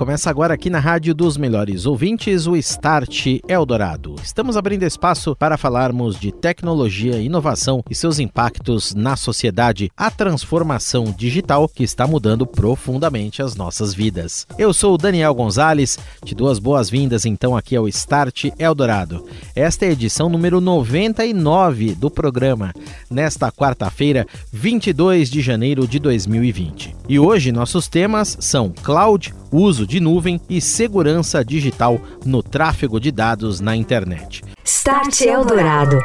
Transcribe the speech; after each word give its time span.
Começa 0.00 0.30
agora 0.30 0.54
aqui 0.54 0.70
na 0.70 0.78
Rádio 0.78 1.14
dos 1.14 1.36
Melhores 1.36 1.84
Ouvintes, 1.84 2.46
o 2.46 2.56
Start 2.56 3.26
Eldorado. 3.46 4.16
Estamos 4.24 4.56
abrindo 4.56 4.82
espaço 4.84 5.36
para 5.36 5.58
falarmos 5.58 6.18
de 6.18 6.32
tecnologia, 6.32 7.20
inovação 7.20 7.84
e 7.90 7.94
seus 7.94 8.18
impactos 8.18 8.94
na 8.94 9.14
sociedade, 9.14 9.92
a 9.94 10.10
transformação 10.10 11.14
digital 11.14 11.68
que 11.68 11.84
está 11.84 12.06
mudando 12.06 12.46
profundamente 12.46 13.42
as 13.42 13.54
nossas 13.54 13.92
vidas. 13.92 14.46
Eu 14.56 14.72
sou 14.72 14.96
Daniel 14.96 15.34
Gonzalez, 15.34 15.98
te 16.24 16.34
dou 16.34 16.48
as 16.48 16.58
boas-vindas 16.58 17.26
então 17.26 17.54
aqui 17.54 17.76
ao 17.76 17.86
Start 17.86 18.46
Eldorado. 18.58 19.26
Esta 19.54 19.84
é 19.84 19.88
a 19.90 19.92
edição 19.92 20.30
número 20.30 20.62
99 20.62 21.94
do 21.94 22.10
programa, 22.10 22.72
nesta 23.10 23.52
quarta-feira, 23.52 24.26
22 24.50 25.28
de 25.28 25.42
janeiro 25.42 25.86
de 25.86 25.98
2020. 25.98 26.96
E 27.06 27.18
hoje 27.18 27.52
nossos 27.52 27.86
temas 27.86 28.38
são 28.40 28.72
cloud, 28.82 29.34
uso 29.52 29.89
de 29.90 29.98
nuvem 29.98 30.40
e 30.48 30.60
segurança 30.60 31.44
digital 31.44 32.00
no 32.24 32.44
tráfego 32.44 33.00
de 33.00 33.10
dados 33.10 33.58
na 33.58 33.74
internet. 33.74 34.40
Start 34.64 35.20
Eldorado. 35.22 35.98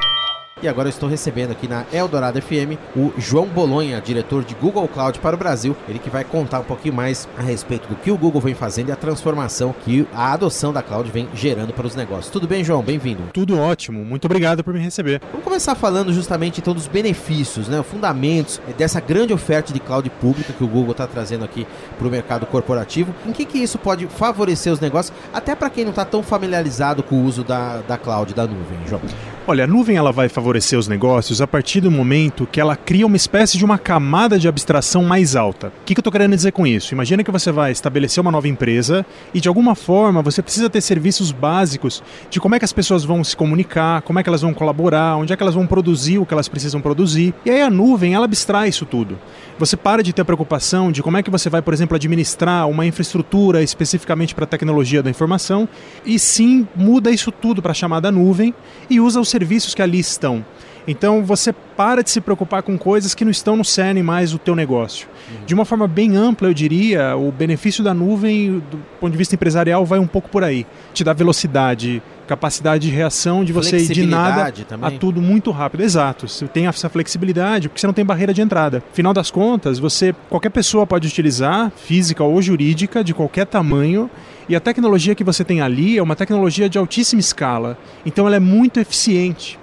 E 0.66 0.68
agora 0.68 0.88
eu 0.88 0.90
estou 0.90 1.08
recebendo 1.08 1.52
aqui 1.52 1.68
na 1.68 1.86
Eldorado 1.94 2.42
FM 2.42 2.74
o 2.96 3.14
João 3.20 3.46
Bolonha, 3.46 4.02
diretor 4.02 4.44
de 4.44 4.56
Google 4.56 4.88
Cloud 4.88 5.20
para 5.20 5.36
o 5.36 5.38
Brasil. 5.38 5.78
Ele 5.88 6.00
que 6.00 6.10
vai 6.10 6.24
contar 6.24 6.62
um 6.62 6.64
pouquinho 6.64 6.96
mais 6.96 7.30
a 7.38 7.44
respeito 7.44 7.88
do 7.88 7.94
que 7.96 8.10
o 8.10 8.18
Google 8.18 8.42
vem 8.42 8.56
fazendo 8.56 8.90
e 8.90 8.92
a 8.92 8.96
transformação 8.96 9.76
que 9.84 10.08
a 10.12 10.34
adoção 10.34 10.74
da 10.74 10.82
cloud 10.82 11.12
vem 11.12 11.30
gerando 11.36 11.72
para 11.72 11.86
os 11.86 11.96
negócios. 11.96 12.32
Tudo 12.32 12.48
bem, 12.48 12.64
João? 12.64 12.82
Bem-vindo. 12.82 13.22
Tudo 13.32 13.60
ótimo. 13.60 14.04
Muito 14.04 14.26
obrigado 14.26 14.64
por 14.64 14.74
me 14.74 14.80
receber. 14.80 15.22
Vamos 15.30 15.44
começar 15.44 15.76
falando 15.76 16.12
justamente 16.12 16.62
então 16.62 16.74
dos 16.74 16.88
benefícios, 16.88 17.68
né, 17.68 17.84
fundamentos 17.84 18.60
dessa 18.76 19.00
grande 19.00 19.34
oferta 19.34 19.72
de 19.72 19.80
cloud 19.80 20.10
pública 20.20 20.52
que 20.52 20.64
o 20.64 20.68
Google 20.68 20.94
está 20.94 21.06
trazendo 21.06 21.46
aqui 21.46 21.68
para 21.96 22.08
o 22.08 22.10
mercado 22.10 22.48
corporativo. 22.48 23.14
Em 23.24 23.32
que, 23.32 23.46
que 23.46 23.60
isso 23.60 23.78
pode 23.78 24.08
favorecer 24.08 24.74
os 24.74 24.80
negócios, 24.80 25.16
até 25.32 25.54
para 25.54 25.70
quem 25.70 25.84
não 25.84 25.92
está 25.92 26.06
tão 26.06 26.24
familiarizado 26.24 27.04
com 27.04 27.18
o 27.18 27.24
uso 27.24 27.44
da, 27.44 27.82
da 27.82 28.00
cloud, 28.00 28.34
da 28.34 28.48
nuvem, 28.48 28.80
João? 28.88 29.02
Olha, 29.48 29.66
a 29.66 29.68
nuvem 29.68 29.96
ela 29.96 30.12
vai 30.12 30.28
favorecer 30.28 30.55
os 30.78 30.88
negócios 30.88 31.42
a 31.42 31.48
partir 31.48 31.82
do 31.82 31.92
momento 31.92 32.48
que 32.50 32.62
ela 32.62 32.78
cria 32.78 33.06
uma 33.06 33.18
espécie 33.18 33.58
de 33.58 33.66
uma 33.66 33.78
camada 33.78 34.40
de 34.40 34.48
abstração 34.48 35.04
mais 35.04 35.36
alta. 35.36 35.68
O 35.68 35.72
que, 35.86 35.94
que 35.94 36.00
eu 36.00 36.02
estou 36.02 36.12
querendo 36.12 36.34
dizer 36.34 36.54
com 36.54 36.66
isso? 36.66 36.94
Imagina 36.94 37.26
que 37.26 37.32
você 37.32 37.52
vai 37.52 37.74
estabelecer 37.74 38.22
uma 38.22 38.32
nova 38.32 38.48
empresa 38.48 39.06
e 39.34 39.42
de 39.42 39.50
alguma 39.50 39.76
forma 39.76 40.22
você 40.22 40.42
precisa 40.42 40.70
ter 40.70 40.80
serviços 40.80 41.32
básicos 41.32 42.02
de 42.30 42.40
como 42.40 42.56
é 42.56 42.60
que 42.60 42.64
as 42.64 42.72
pessoas 42.72 43.04
vão 43.04 43.22
se 43.22 43.36
comunicar, 43.36 44.02
como 44.04 44.18
é 44.18 44.24
que 44.24 44.30
elas 44.30 44.42
vão 44.42 44.54
colaborar, 44.54 45.18
onde 45.18 45.34
é 45.34 45.36
que 45.36 45.44
elas 45.44 45.56
vão 45.56 45.68
produzir 45.68 46.20
o 46.20 46.26
que 46.26 46.34
elas 46.34 46.48
precisam 46.48 46.80
produzir. 46.80 47.34
E 47.46 47.50
aí 47.50 47.62
a 47.62 47.70
nuvem 47.70 48.14
ela 48.14 48.24
abstrai 48.24 48.70
isso 48.70 48.86
tudo. 48.86 49.20
Você 49.60 49.76
para 49.76 50.02
de 50.02 50.14
ter 50.14 50.22
a 50.22 50.26
preocupação 50.26 50.92
de 50.92 51.04
como 51.04 51.18
é 51.18 51.24
que 51.24 51.30
você 51.30 51.50
vai, 51.50 51.62
por 51.62 51.74
exemplo, 51.74 51.96
administrar 51.96 52.68
uma 52.70 52.86
infraestrutura 52.86 53.62
especificamente 53.62 54.34
para 54.34 54.46
a 54.46 54.48
tecnologia 54.48 55.04
da 55.04 55.10
informação 55.10 55.68
e 56.06 56.18
sim 56.18 56.66
muda 56.76 57.12
isso 57.12 57.32
tudo 57.32 57.62
para 57.62 57.72
a 57.72 57.76
chamada 57.76 58.12
nuvem 58.12 58.54
e 58.90 59.00
usa 59.00 59.20
os 59.20 59.28
serviços 59.28 59.74
que 59.74 59.82
ali 59.82 60.00
estão. 60.00 60.45
Então 60.88 61.24
você 61.24 61.54
para 61.76 62.04
de 62.04 62.10
se 62.10 62.22
preocupar 62.22 62.64
com 62.64 62.78
coisas 62.78 63.14
que 63.14 63.26
não 63.26 63.32
estão 63.32 63.56
no 63.56 63.66
cerne 63.66 64.02
mais 64.02 64.32
do 64.32 64.38
teu 64.38 64.56
negócio. 64.56 65.08
Uhum. 65.30 65.46
De 65.46 65.54
uma 65.54 65.66
forma 65.66 65.88
bem 65.88 66.16
ampla, 66.16 66.48
eu 66.48 66.54
diria, 66.54 67.18
o 67.18 67.32
benefício 67.32 67.84
da 67.84 67.94
nuvem, 67.94 68.64
do 68.72 68.78
ponto 69.00 69.12
de 69.12 69.18
vista 69.18 69.36
empresarial, 69.36 69.86
vai 69.86 70.00
um 70.00 70.08
pouco 70.08 70.30
por 70.30 70.44
aí. 70.44 70.66
Te 70.94 71.04
dá 71.04 71.12
velocidade, 71.12 72.02
capacidade 72.28 72.88
de 72.88 72.96
reação, 72.96 73.44
de 73.44 73.52
você 73.52 73.78
ir 73.78 73.88
de 73.88 74.06
nada 74.06 74.52
também. 74.68 74.88
a 74.88 75.00
tudo 75.00 75.22
muito 75.22 75.52
rápido. 75.52 75.82
Exato. 75.82 76.28
Você 76.28 76.48
tem 76.48 76.68
essa 76.68 76.88
flexibilidade 76.88 77.68
porque 77.68 77.82
você 77.82 77.88
não 77.88 77.94
tem 77.94 78.06
barreira 78.06 78.34
de 78.34 78.42
entrada. 78.42 78.84
Final 78.94 79.14
das 79.14 79.32
contas, 79.32 79.80
você 79.80 80.16
qualquer 80.30 80.50
pessoa 80.50 80.86
pode 80.86 81.08
utilizar, 81.08 81.72
física 81.76 82.24
ou 82.24 82.42
jurídica, 82.42 83.04
de 83.04 83.14
qualquer 83.14 83.46
tamanho. 83.46 84.10
E 84.48 84.56
a 84.56 84.60
tecnologia 84.60 85.16
que 85.16 85.24
você 85.24 85.44
tem 85.44 85.62
ali 85.62 85.98
é 85.98 86.04
uma 86.04 86.16
tecnologia 86.16 86.70
de 86.70 86.78
altíssima 86.78 87.20
escala. 87.20 87.78
Então 88.06 88.28
ela 88.28 88.36
é 88.36 88.40
muito 88.40 88.80
eficiente 88.80 89.60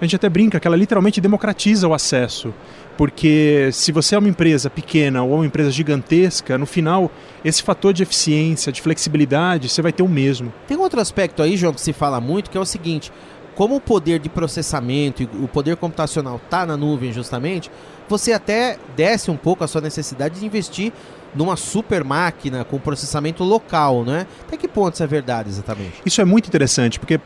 a 0.00 0.04
gente 0.04 0.16
até 0.16 0.28
brinca 0.28 0.58
que 0.58 0.66
ela 0.66 0.76
literalmente 0.76 1.20
democratiza 1.20 1.86
o 1.86 1.94
acesso. 1.94 2.54
Porque 2.96 3.70
se 3.72 3.92
você 3.92 4.14
é 4.14 4.18
uma 4.18 4.28
empresa 4.28 4.68
pequena 4.68 5.22
ou 5.22 5.36
uma 5.36 5.46
empresa 5.46 5.70
gigantesca, 5.70 6.58
no 6.58 6.66
final, 6.66 7.10
esse 7.44 7.62
fator 7.62 7.92
de 7.92 8.02
eficiência, 8.02 8.72
de 8.72 8.80
flexibilidade, 8.80 9.68
você 9.68 9.80
vai 9.80 9.92
ter 9.92 10.02
o 10.02 10.08
mesmo. 10.08 10.52
Tem 10.66 10.76
outro 10.76 11.00
aspecto 11.00 11.42
aí, 11.42 11.56
João, 11.56 11.72
que 11.72 11.80
se 11.80 11.92
fala 11.92 12.20
muito, 12.20 12.50
que 12.50 12.58
é 12.58 12.60
o 12.60 12.64
seguinte: 12.66 13.12
como 13.54 13.76
o 13.76 13.80
poder 13.80 14.18
de 14.18 14.28
processamento 14.28 15.22
e 15.22 15.28
o 15.42 15.48
poder 15.48 15.76
computacional 15.76 16.36
está 16.36 16.64
na 16.64 16.76
nuvem 16.76 17.12
justamente, 17.12 17.70
você 18.08 18.32
até 18.32 18.78
desce 18.96 19.30
um 19.30 19.36
pouco 19.36 19.62
a 19.62 19.68
sua 19.68 19.80
necessidade 19.80 20.40
de 20.40 20.46
investir 20.46 20.92
numa 21.34 21.56
super 21.56 22.04
máquina 22.04 22.64
com 22.64 22.78
processamento 22.78 23.44
local, 23.44 24.04
né? 24.04 24.26
Até 24.46 24.56
que 24.56 24.68
ponto 24.68 24.94
isso 24.94 25.02
é 25.02 25.06
verdade 25.06 25.48
exatamente? 25.48 25.94
Isso 26.04 26.20
é 26.20 26.24
muito 26.24 26.48
interessante, 26.48 26.98
porque 26.98 27.20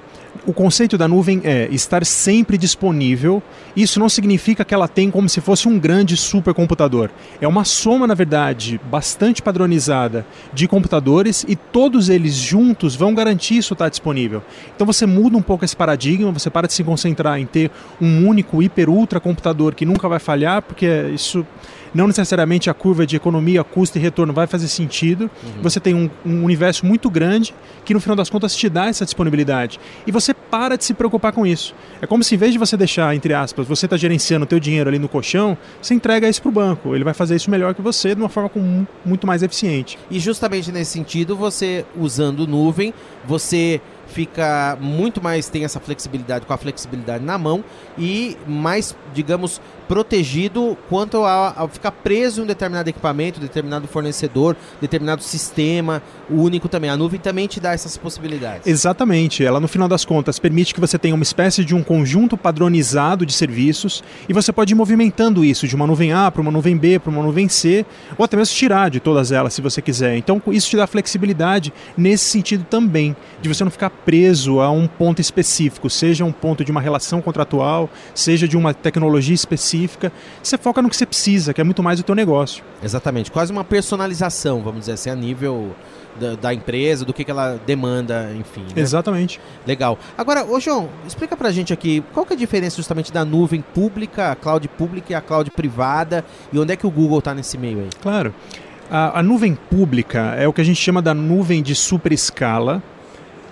o 0.46 0.52
conceito 0.52 0.98
da 0.98 1.06
nuvem 1.06 1.40
é 1.44 1.68
estar 1.70 2.04
sempre 2.04 2.58
disponível. 2.58 3.42
Isso 3.76 4.00
não 4.00 4.08
significa 4.08 4.64
que 4.64 4.74
ela 4.74 4.88
tem 4.88 5.10
como 5.10 5.28
se 5.28 5.40
fosse 5.40 5.68
um 5.68 5.78
grande 5.78 6.16
supercomputador. 6.16 7.10
É 7.40 7.48
uma 7.48 7.64
soma, 7.64 8.06
na 8.06 8.14
verdade, 8.14 8.80
bastante 8.90 9.40
padronizada 9.40 10.26
de 10.52 10.66
computadores 10.66 11.44
e 11.48 11.56
todos 11.56 12.08
eles 12.08 12.34
juntos 12.34 12.94
vão 12.94 13.14
garantir 13.14 13.56
isso 13.56 13.74
estar 13.74 13.88
disponível. 13.88 14.42
Então 14.74 14.86
você 14.86 15.06
muda 15.06 15.36
um 15.36 15.42
pouco 15.42 15.64
esse 15.64 15.76
paradigma, 15.76 16.32
você 16.32 16.50
para 16.50 16.66
de 16.66 16.72
se 16.72 16.84
concentrar 16.84 17.38
em 17.38 17.46
ter 17.46 17.70
um 18.00 18.26
único 18.26 18.62
hiper 18.62 18.88
ultra 18.88 19.20
computador 19.20 19.74
que 19.74 19.86
nunca 19.86 20.08
vai 20.08 20.18
falhar, 20.18 20.62
porque 20.62 20.86
isso 21.14 21.46
não 21.94 22.06
necessariamente 22.06 22.68
a 22.68 22.74
curva 22.74 23.06
de 23.06 23.16
economia, 23.16 23.62
custo 23.62 23.96
e 23.96 24.00
retorno 24.00 24.32
vai 24.32 24.46
fazer 24.46 24.68
sentido. 24.68 25.30
Uhum. 25.42 25.62
Você 25.62 25.78
tem 25.78 25.94
um, 25.94 26.10
um, 26.26 26.44
universo 26.44 26.84
muito 26.84 27.08
grande 27.08 27.54
que 27.84 27.94
no 27.94 28.00
final 28.00 28.16
das 28.16 28.28
contas 28.28 28.56
te 28.56 28.68
dá 28.68 28.86
essa 28.86 29.04
disponibilidade. 29.04 29.78
E 30.06 30.10
você 30.10 30.34
para 30.34 30.76
de 30.76 30.84
se 30.84 30.92
preocupar 30.94 31.32
com 31.32 31.46
isso. 31.46 31.74
É 32.02 32.06
como 32.06 32.24
se 32.24 32.34
em 32.34 32.38
vez 32.38 32.52
de 32.52 32.58
você 32.58 32.76
deixar, 32.76 33.14
entre 33.14 33.32
aspas, 33.32 33.66
você 33.66 33.86
está 33.86 33.96
gerenciando 33.96 34.44
o 34.44 34.46
teu 34.46 34.58
dinheiro 34.58 34.88
ali 34.88 34.98
no 34.98 35.08
colchão, 35.08 35.56
você 35.80 35.94
entrega 35.94 36.28
isso 36.28 36.42
para 36.42 36.48
o 36.48 36.52
banco. 36.52 36.94
Ele 36.94 37.04
vai 37.04 37.14
fazer 37.14 37.36
isso 37.36 37.50
melhor 37.50 37.74
que 37.74 37.82
você 37.82 38.14
de 38.14 38.20
uma 38.20 38.28
forma 38.28 38.48
com, 38.48 38.86
muito 39.04 39.26
mais 39.26 39.42
eficiente. 39.42 39.98
E 40.10 40.18
justamente 40.18 40.72
nesse 40.72 40.90
sentido, 40.90 41.36
você 41.36 41.84
usando 41.96 42.46
nuvem, 42.46 42.92
você 43.26 43.80
fica 44.06 44.76
muito 44.80 45.22
mais 45.22 45.48
tem 45.48 45.64
essa 45.64 45.80
flexibilidade 45.80 46.46
com 46.46 46.52
a 46.52 46.56
flexibilidade 46.56 47.24
na 47.24 47.38
mão 47.38 47.64
e 47.98 48.36
mais, 48.46 48.94
digamos, 49.12 49.60
protegido 49.88 50.76
quanto 50.88 51.24
a, 51.24 51.50
a, 51.56 51.68
ficar 51.68 51.90
preso 51.90 52.40
em 52.40 52.44
um 52.44 52.46
determinado 52.46 52.88
equipamento, 52.88 53.40
determinado 53.40 53.86
fornecedor, 53.86 54.56
determinado 54.80 55.22
sistema 55.22 56.02
único 56.30 56.68
também. 56.68 56.90
A 56.90 56.96
nuvem 56.96 57.20
também 57.20 57.46
te 57.46 57.60
dá 57.60 57.72
essas 57.72 57.96
possibilidades. 57.96 58.66
Exatamente. 58.66 59.44
Ela, 59.44 59.60
no 59.60 59.68
final 59.68 59.88
das 59.88 60.04
contas, 60.04 60.38
permite 60.38 60.74
que 60.74 60.80
você 60.80 60.98
tenha 60.98 61.14
uma 61.14 61.22
espécie 61.22 61.64
de 61.64 61.74
um 61.74 61.82
conjunto 61.82 62.36
padronizado 62.36 63.26
de 63.26 63.32
serviços 63.32 64.02
e 64.28 64.32
você 64.32 64.52
pode 64.52 64.72
ir 64.72 64.76
movimentando 64.76 65.44
isso 65.44 65.66
de 65.66 65.74
uma 65.74 65.86
nuvem 65.86 66.12
A 66.12 66.30
para 66.30 66.40
uma 66.40 66.50
nuvem 66.50 66.76
B, 66.76 66.98
para 66.98 67.10
uma 67.10 67.22
nuvem 67.22 67.48
C, 67.48 67.84
ou 68.16 68.24
até 68.24 68.36
mesmo 68.36 68.54
tirar 68.54 68.90
de 68.90 69.00
todas 69.00 69.32
elas 69.32 69.52
se 69.52 69.60
você 69.60 69.82
quiser. 69.82 70.16
Então, 70.16 70.40
isso 70.48 70.70
te 70.70 70.76
dá 70.76 70.86
flexibilidade 70.86 71.72
nesse 71.96 72.24
sentido 72.24 72.64
também, 72.64 73.14
de 73.42 73.48
você 73.48 73.64
não 73.64 73.70
ficar 73.70 73.90
preso 73.90 74.60
a 74.60 74.70
um 74.70 74.86
ponto 74.86 75.20
específico, 75.20 75.90
seja 75.90 76.24
um 76.24 76.32
ponto 76.32 76.64
de 76.64 76.70
uma 76.70 76.80
relação 76.80 77.20
contratual, 77.20 77.90
seja 78.14 78.48
de 78.48 78.56
uma 78.56 78.72
tecnologia 78.72 79.34
específica 79.34 79.73
específica, 79.74 80.12
você 80.42 80.56
foca 80.56 80.80
no 80.80 80.88
que 80.88 80.96
você 80.96 81.06
precisa, 81.06 81.52
que 81.52 81.60
é 81.60 81.64
muito 81.64 81.82
mais 81.82 81.98
o 82.00 82.02
teu 82.02 82.14
negócio. 82.14 82.62
Exatamente, 82.82 83.30
quase 83.30 83.52
uma 83.52 83.64
personalização, 83.64 84.62
vamos 84.62 84.80
dizer 84.80 84.92
assim, 84.92 85.10
a 85.10 85.14
nível 85.14 85.74
da, 86.18 86.36
da 86.36 86.54
empresa, 86.54 87.04
do 87.04 87.12
que, 87.12 87.24
que 87.24 87.30
ela 87.30 87.60
demanda, 87.66 88.30
enfim. 88.38 88.62
Né? 88.62 88.82
Exatamente. 88.82 89.40
Legal. 89.66 89.98
Agora, 90.16 90.44
ô 90.44 90.60
João, 90.60 90.88
explica 91.06 91.36
pra 91.36 91.50
gente 91.50 91.72
aqui, 91.72 92.04
qual 92.12 92.24
que 92.24 92.32
é 92.32 92.36
a 92.36 92.38
diferença 92.38 92.76
justamente 92.76 93.12
da 93.12 93.24
nuvem 93.24 93.60
pública, 93.60 94.30
a 94.30 94.36
cloud 94.36 94.66
pública 94.68 95.12
e 95.12 95.14
a 95.14 95.20
cloud 95.20 95.50
privada, 95.50 96.24
e 96.52 96.58
onde 96.58 96.72
é 96.72 96.76
que 96.76 96.86
o 96.86 96.90
Google 96.90 97.18
está 97.18 97.34
nesse 97.34 97.58
meio 97.58 97.80
aí? 97.80 97.88
Claro. 98.00 98.32
A, 98.90 99.20
a, 99.20 99.22
nuvem 99.22 99.54
pública 99.54 100.34
é 100.36 100.46
o 100.46 100.52
que 100.52 100.60
a 100.60 100.64
gente 100.64 100.80
chama 100.80 101.00
da 101.00 101.14
nuvem 101.14 101.62
de 101.62 101.74
super 101.74 102.12
escala, 102.12 102.82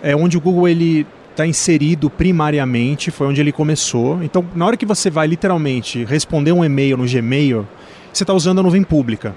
é 0.02 0.14
onde 0.14 0.36
o 0.36 0.40
Google 0.40 0.68
ele 0.68 1.06
está 1.32 1.46
inserido 1.46 2.08
primariamente, 2.08 3.10
foi 3.10 3.26
onde 3.26 3.40
ele 3.40 3.52
começou. 3.52 4.22
Então, 4.22 4.44
na 4.54 4.64
hora 4.66 4.76
que 4.76 4.86
você 4.86 5.10
vai 5.10 5.26
literalmente 5.26 6.04
responder 6.04 6.52
um 6.52 6.64
e-mail 6.64 6.96
no 6.96 7.04
Gmail, 7.06 7.66
você 8.12 8.22
está 8.22 8.32
usando 8.32 8.60
a 8.60 8.62
nuvem 8.62 8.84
pública. 8.84 9.34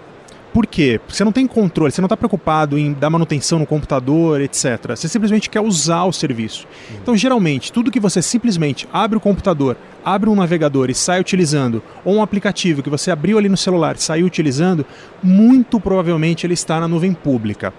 Por 0.53 0.65
quê? 0.65 0.99
Porque 0.99 1.17
você 1.17 1.23
não 1.25 1.33
tem 1.33 1.45
controle, 1.45 1.91
você 1.91 1.99
não 1.99 2.05
está 2.05 2.15
preocupado 2.15 2.77
em 2.77 2.93
dar 2.93 3.09
manutenção 3.09 3.59
no 3.59 3.65
computador, 3.65 4.39
etc. 4.39 4.91
Você 4.95 5.09
simplesmente 5.09 5.49
quer 5.49 5.59
usar 5.59 6.05
o 6.05 6.13
serviço. 6.13 6.65
Então, 7.01 7.15
geralmente, 7.15 7.73
tudo 7.73 7.91
que 7.91 7.99
você 7.99 8.21
simplesmente 8.21 8.87
abre 8.93 9.17
o 9.17 9.21
computador, 9.21 9.75
abre 10.03 10.29
um 10.29 10.35
navegador 10.35 10.89
e 10.89 10.93
sai 10.93 11.19
utilizando, 11.19 11.83
ou 12.05 12.15
um 12.15 12.21
aplicativo 12.21 12.81
que 12.81 12.89
você 12.89 13.11
abriu 13.11 13.37
ali 13.37 13.49
no 13.49 13.57
celular 13.57 13.97
e 13.97 14.01
saiu 14.01 14.25
utilizando, 14.25 14.85
muito 15.21 15.77
provavelmente 15.77 16.45
ele 16.47 16.53
está 16.53 16.79
na 16.79 16.87
nuvem 16.87 17.13
pública. 17.13 17.73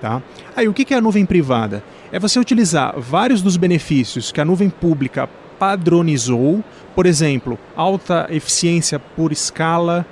Tá? 0.00 0.22
Aí, 0.54 0.68
o 0.68 0.74
que 0.74 0.92
é 0.92 0.96
a 0.96 1.00
nuvem 1.00 1.24
privada? 1.24 1.82
É 2.12 2.18
você 2.18 2.38
utilizar 2.38 2.94
vários 2.98 3.42
dos 3.42 3.56
benefícios 3.56 4.30
que 4.30 4.40
a 4.40 4.44
nuvem 4.44 4.70
pública 4.70 5.28
padronizou, 5.58 6.62
por 6.94 7.06
exemplo, 7.06 7.58
alta 7.74 8.26
eficiência 8.30 8.98
por 8.98 9.32
escala, 9.32 10.06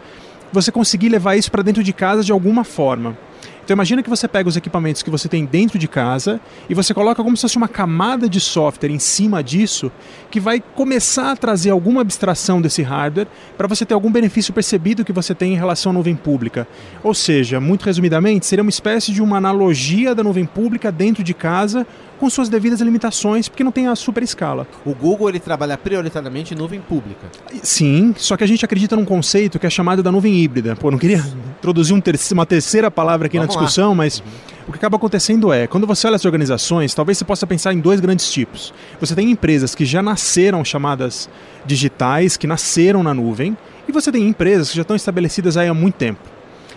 você 0.52 0.72
conseguir 0.72 1.08
levar 1.08 1.36
isso 1.36 1.50
para 1.50 1.62
dentro 1.62 1.82
de 1.82 1.92
casa 1.92 2.22
de 2.22 2.32
alguma 2.32 2.64
forma. 2.64 3.16
Então 3.64 3.74
imagina 3.74 4.02
que 4.02 4.10
você 4.10 4.28
pega 4.28 4.48
os 4.48 4.56
equipamentos 4.56 5.02
que 5.02 5.10
você 5.10 5.28
tem 5.28 5.44
dentro 5.44 5.78
de 5.78 5.88
casa 5.88 6.40
e 6.68 6.74
você 6.74 6.92
coloca 6.92 7.22
como 7.22 7.36
se 7.36 7.42
fosse 7.42 7.56
uma 7.56 7.68
camada 7.68 8.28
de 8.28 8.40
software 8.40 8.90
em 8.90 8.98
cima 8.98 9.42
disso 9.42 9.90
que 10.30 10.38
vai 10.38 10.60
começar 10.60 11.32
a 11.32 11.36
trazer 11.36 11.70
alguma 11.70 12.02
abstração 12.02 12.60
desse 12.60 12.82
hardware 12.82 13.26
para 13.56 13.66
você 13.66 13.86
ter 13.86 13.94
algum 13.94 14.10
benefício 14.10 14.52
percebido 14.52 15.04
que 15.04 15.12
você 15.12 15.34
tem 15.34 15.54
em 15.54 15.56
relação 15.56 15.90
à 15.90 15.94
nuvem 15.94 16.14
pública. 16.14 16.68
Ou 17.02 17.14
seja, 17.14 17.60
muito 17.60 17.84
resumidamente, 17.84 18.46
seria 18.46 18.62
uma 18.62 18.70
espécie 18.70 19.12
de 19.12 19.22
uma 19.22 19.38
analogia 19.38 20.14
da 20.14 20.22
nuvem 20.22 20.44
pública 20.44 20.92
dentro 20.92 21.22
de 21.22 21.32
casa 21.32 21.86
com 22.18 22.28
suas 22.30 22.48
devidas 22.48 22.80
limitações, 22.80 23.48
porque 23.48 23.64
não 23.64 23.72
tem 23.72 23.88
a 23.88 23.94
super 23.94 24.22
escala. 24.22 24.66
O 24.84 24.94
Google 24.94 25.28
ele 25.28 25.40
trabalha 25.40 25.76
prioritariamente 25.76 26.54
em 26.54 26.56
nuvem 26.56 26.80
pública. 26.80 27.26
Sim, 27.62 28.14
só 28.16 28.36
que 28.36 28.44
a 28.44 28.46
gente 28.46 28.64
acredita 28.64 28.96
num 28.96 29.04
conceito 29.04 29.58
que 29.58 29.66
é 29.66 29.70
chamado 29.70 30.02
da 30.02 30.10
nuvem 30.10 30.34
híbrida. 30.36 30.76
Pô, 30.76 30.90
não 30.90 30.98
queria 30.98 31.24
introduzir 31.58 31.94
um 31.94 32.00
ter 32.00 32.18
uma 32.32 32.46
terceira 32.46 32.90
palavra 32.90 33.26
aqui 33.26 33.38
Vamos 33.38 33.54
na 33.54 33.60
discussão, 33.60 33.90
lá. 33.90 33.94
mas 33.96 34.20
uhum. 34.20 34.24
o 34.68 34.72
que 34.72 34.78
acaba 34.78 34.96
acontecendo 34.96 35.52
é, 35.52 35.66
quando 35.66 35.86
você 35.86 36.06
olha 36.06 36.16
as 36.16 36.24
organizações, 36.24 36.94
talvez 36.94 37.18
você 37.18 37.24
possa 37.24 37.46
pensar 37.46 37.72
em 37.72 37.80
dois 37.80 38.00
grandes 38.00 38.30
tipos. 38.30 38.72
Você 39.00 39.14
tem 39.14 39.30
empresas 39.30 39.74
que 39.74 39.84
já 39.84 40.02
nasceram 40.02 40.64
chamadas 40.64 41.28
digitais, 41.64 42.36
que 42.36 42.46
nasceram 42.46 43.02
na 43.02 43.14
nuvem, 43.14 43.56
e 43.88 43.92
você 43.92 44.10
tem 44.10 44.26
empresas 44.26 44.70
que 44.70 44.76
já 44.76 44.82
estão 44.82 44.96
estabelecidas 44.96 45.56
aí 45.56 45.68
há 45.68 45.74
muito 45.74 45.94
tempo. 45.94 46.33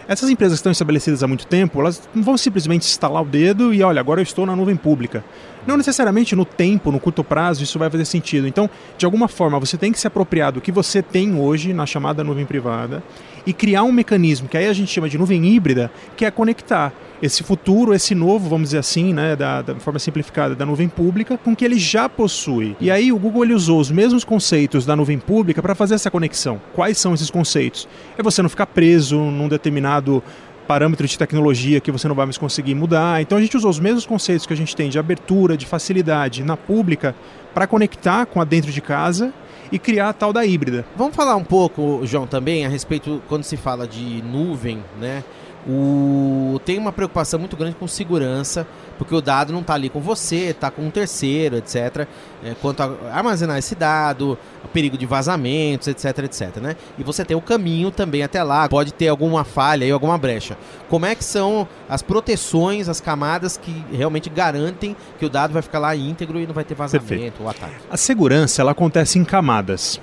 Essas 0.07 0.29
empresas 0.29 0.57
que 0.57 0.59
estão 0.59 0.71
estabelecidas 0.71 1.21
há 1.21 1.27
muito 1.27 1.45
tempo, 1.45 1.81
elas 1.81 2.07
não 2.15 2.23
vão 2.23 2.37
simplesmente 2.37 2.87
instalar 2.87 3.21
o 3.21 3.25
dedo 3.25 3.73
e 3.73 3.83
olha, 3.83 3.99
agora 3.99 4.21
eu 4.21 4.23
estou 4.23 4.45
na 4.45 4.55
nuvem 4.55 4.75
pública. 4.75 5.21
Não 5.65 5.75
necessariamente 5.75 6.33
no 6.33 6.45
tempo, 6.45 6.93
no 6.93 6.99
curto 6.99 7.25
prazo, 7.25 7.61
isso 7.61 7.77
vai 7.77 7.89
fazer 7.89 8.05
sentido. 8.05 8.47
Então, 8.47 8.69
de 8.97 9.05
alguma 9.05 9.27
forma, 9.27 9.59
você 9.59 9.77
tem 9.77 9.91
que 9.91 9.99
se 9.99 10.07
apropriar 10.07 10.53
do 10.53 10.61
que 10.61 10.71
você 10.71 11.01
tem 11.01 11.37
hoje 11.37 11.73
na 11.73 11.85
chamada 11.85 12.23
nuvem 12.23 12.45
privada 12.45 13.03
e 13.47 13.53
criar 13.53 13.83
um 13.83 13.93
mecanismo 13.93 14.49
que 14.49 14.57
aí 14.57 14.67
a 14.67 14.73
gente 14.73 14.91
chama 14.91 15.07
de 15.07 15.17
nuvem 15.17 15.45
híbrida, 15.47 15.89
que 16.17 16.25
é 16.25 16.29
conectar 16.29 16.93
esse 17.21 17.43
futuro, 17.43 17.93
esse 17.93 18.13
novo, 18.13 18.49
vamos 18.49 18.67
dizer 18.67 18.79
assim, 18.79 19.13
né, 19.13 19.37
da, 19.37 19.61
da, 19.61 19.75
forma 19.75 19.97
simplificada, 19.97 20.53
da 20.53 20.65
nuvem 20.65 20.89
pública, 20.89 21.37
com 21.37 21.55
que 21.55 21.63
ele 21.63 21.79
já 21.79 22.09
possui. 22.09 22.75
E 22.79 22.91
aí 22.91 23.11
o 23.11 23.17
Google 23.17 23.45
ele 23.45 23.53
usou 23.53 23.79
os 23.79 23.89
mesmos 23.89 24.25
conceitos 24.25 24.85
da 24.85 24.97
nuvem 24.97 25.17
pública 25.17 25.61
para 25.61 25.73
fazer 25.73 25.95
essa 25.95 26.11
conexão. 26.11 26.61
Quais 26.73 26.97
são 26.97 27.13
esses 27.13 27.31
conceitos? 27.31 27.87
É 28.17 28.21
você 28.21 28.41
não 28.41 28.49
ficar 28.49 28.67
preso 28.67 29.17
num 29.17 29.47
determinado 29.47 30.21
parâmetro 30.67 31.07
de 31.07 31.17
tecnologia 31.17 31.79
que 31.79 31.91
você 31.91 32.07
não 32.09 32.15
vai 32.15 32.25
mais 32.25 32.37
conseguir 32.37 32.75
mudar. 32.75 33.21
Então 33.21 33.37
a 33.37 33.41
gente 33.41 33.55
usou 33.55 33.71
os 33.71 33.79
mesmos 33.79 34.05
conceitos 34.05 34.45
que 34.45 34.53
a 34.53 34.57
gente 34.57 34.75
tem 34.75 34.89
de 34.89 34.99
abertura, 34.99 35.55
de 35.55 35.65
facilidade 35.65 36.43
na 36.43 36.57
pública 36.57 37.15
para 37.53 37.65
conectar 37.65 38.25
com 38.25 38.41
a 38.41 38.43
dentro 38.43 38.73
de 38.73 38.81
casa 38.81 39.33
e 39.71 39.79
criar 39.79 40.09
a 40.09 40.13
tal 40.13 40.31
da 40.31 40.45
híbrida. 40.45 40.85
Vamos 40.95 41.15
falar 41.15 41.35
um 41.35 41.43
pouco, 41.43 42.01
João, 42.03 42.27
também 42.27 42.65
a 42.65 42.69
respeito 42.69 43.21
quando 43.27 43.43
se 43.43 43.57
fala 43.57 43.87
de 43.87 44.21
nuvem, 44.23 44.83
né? 44.99 45.23
O... 45.67 46.61
Tem 46.63 46.77
uma 46.77 46.93
preocupação 46.93 47.39
muito 47.39 47.57
grande 47.57 47.75
com 47.75 47.87
segurança, 47.87 48.65
porque 48.97 49.13
o 49.13 49.21
dado 49.21 49.51
não 49.51 49.59
está 49.59 49.73
ali 49.73 49.89
com 49.89 49.99
você, 49.99 50.47
está 50.47 50.71
com 50.71 50.83
um 50.83 50.89
terceiro, 50.89 51.57
etc. 51.57 52.07
É, 52.43 52.55
quanto 52.61 52.81
a 52.81 52.95
armazenar 53.11 53.57
esse 53.57 53.75
dado, 53.75 54.37
o 54.63 54.67
perigo 54.69 54.97
de 54.97 55.05
vazamentos, 55.05 55.89
etc, 55.89 56.19
etc. 56.19 56.57
Né? 56.57 56.75
E 56.97 57.03
você 57.03 57.25
tem 57.25 57.35
o 57.35 57.41
caminho 57.41 57.91
também 57.91 58.23
até 58.23 58.41
lá, 58.41 58.69
pode 58.69 58.93
ter 58.93 59.09
alguma 59.09 59.43
falha 59.43 59.83
e 59.83 59.91
alguma 59.91 60.17
brecha. 60.17 60.57
Como 60.89 61.05
é 61.05 61.13
que 61.13 61.23
são 61.23 61.67
as 61.89 62.01
proteções, 62.01 62.87
as 62.87 63.01
camadas 63.01 63.57
que 63.57 63.83
realmente 63.91 64.29
garantem 64.29 64.95
que 65.19 65.25
o 65.25 65.29
dado 65.29 65.51
vai 65.51 65.61
ficar 65.61 65.79
lá 65.79 65.93
íntegro 65.95 66.39
e 66.39 66.47
não 66.47 66.53
vai 66.53 66.63
ter 66.63 66.75
vazamento 66.75 67.07
Perfeito. 67.09 67.43
ou 67.43 67.49
ataque? 67.49 67.75
A 67.89 67.97
segurança 67.97 68.61
ela 68.61 68.71
acontece 68.71 69.19
em 69.19 69.25
camadas. 69.25 69.99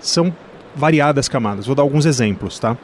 São 0.00 0.34
variadas 0.74 1.28
camadas. 1.28 1.66
Vou 1.66 1.74
dar 1.74 1.82
alguns 1.82 2.04
exemplos, 2.04 2.58
tá? 2.58 2.76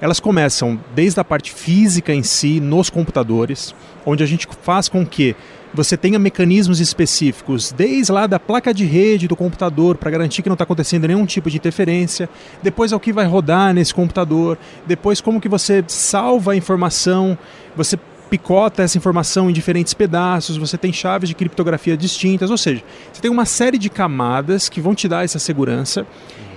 Elas 0.00 0.20
começam 0.20 0.78
desde 0.94 1.18
a 1.18 1.24
parte 1.24 1.52
física 1.52 2.12
em 2.12 2.22
si, 2.22 2.60
nos 2.60 2.90
computadores, 2.90 3.74
onde 4.04 4.22
a 4.22 4.26
gente 4.26 4.46
faz 4.62 4.88
com 4.88 5.06
que 5.06 5.34
você 5.72 5.96
tenha 5.96 6.18
mecanismos 6.18 6.80
específicos, 6.80 7.72
desde 7.72 8.12
lá 8.12 8.26
da 8.26 8.38
placa 8.38 8.72
de 8.72 8.84
rede 8.84 9.28
do 9.28 9.36
computador, 9.36 9.96
para 9.96 10.10
garantir 10.10 10.42
que 10.42 10.48
não 10.48 10.54
está 10.54 10.64
acontecendo 10.64 11.06
nenhum 11.06 11.26
tipo 11.26 11.50
de 11.50 11.56
interferência, 11.56 12.28
depois 12.62 12.92
ao 12.92 13.00
que 13.00 13.12
vai 13.12 13.26
rodar 13.26 13.74
nesse 13.74 13.94
computador, 13.94 14.58
depois 14.86 15.20
como 15.20 15.40
que 15.40 15.48
você 15.48 15.84
salva 15.86 16.52
a 16.52 16.56
informação, 16.56 17.36
você 17.74 17.98
picota 18.30 18.82
essa 18.82 18.98
informação 18.98 19.48
em 19.48 19.52
diferentes 19.52 19.94
pedaços, 19.94 20.56
você 20.56 20.76
tem 20.76 20.92
chaves 20.92 21.28
de 21.28 21.34
criptografia 21.34 21.96
distintas, 21.96 22.50
ou 22.50 22.58
seja, 22.58 22.82
você 23.12 23.20
tem 23.20 23.30
uma 23.30 23.44
série 23.44 23.78
de 23.78 23.88
camadas 23.88 24.68
que 24.68 24.80
vão 24.80 24.94
te 24.94 25.08
dar 25.08 25.24
essa 25.24 25.38
segurança 25.38 26.06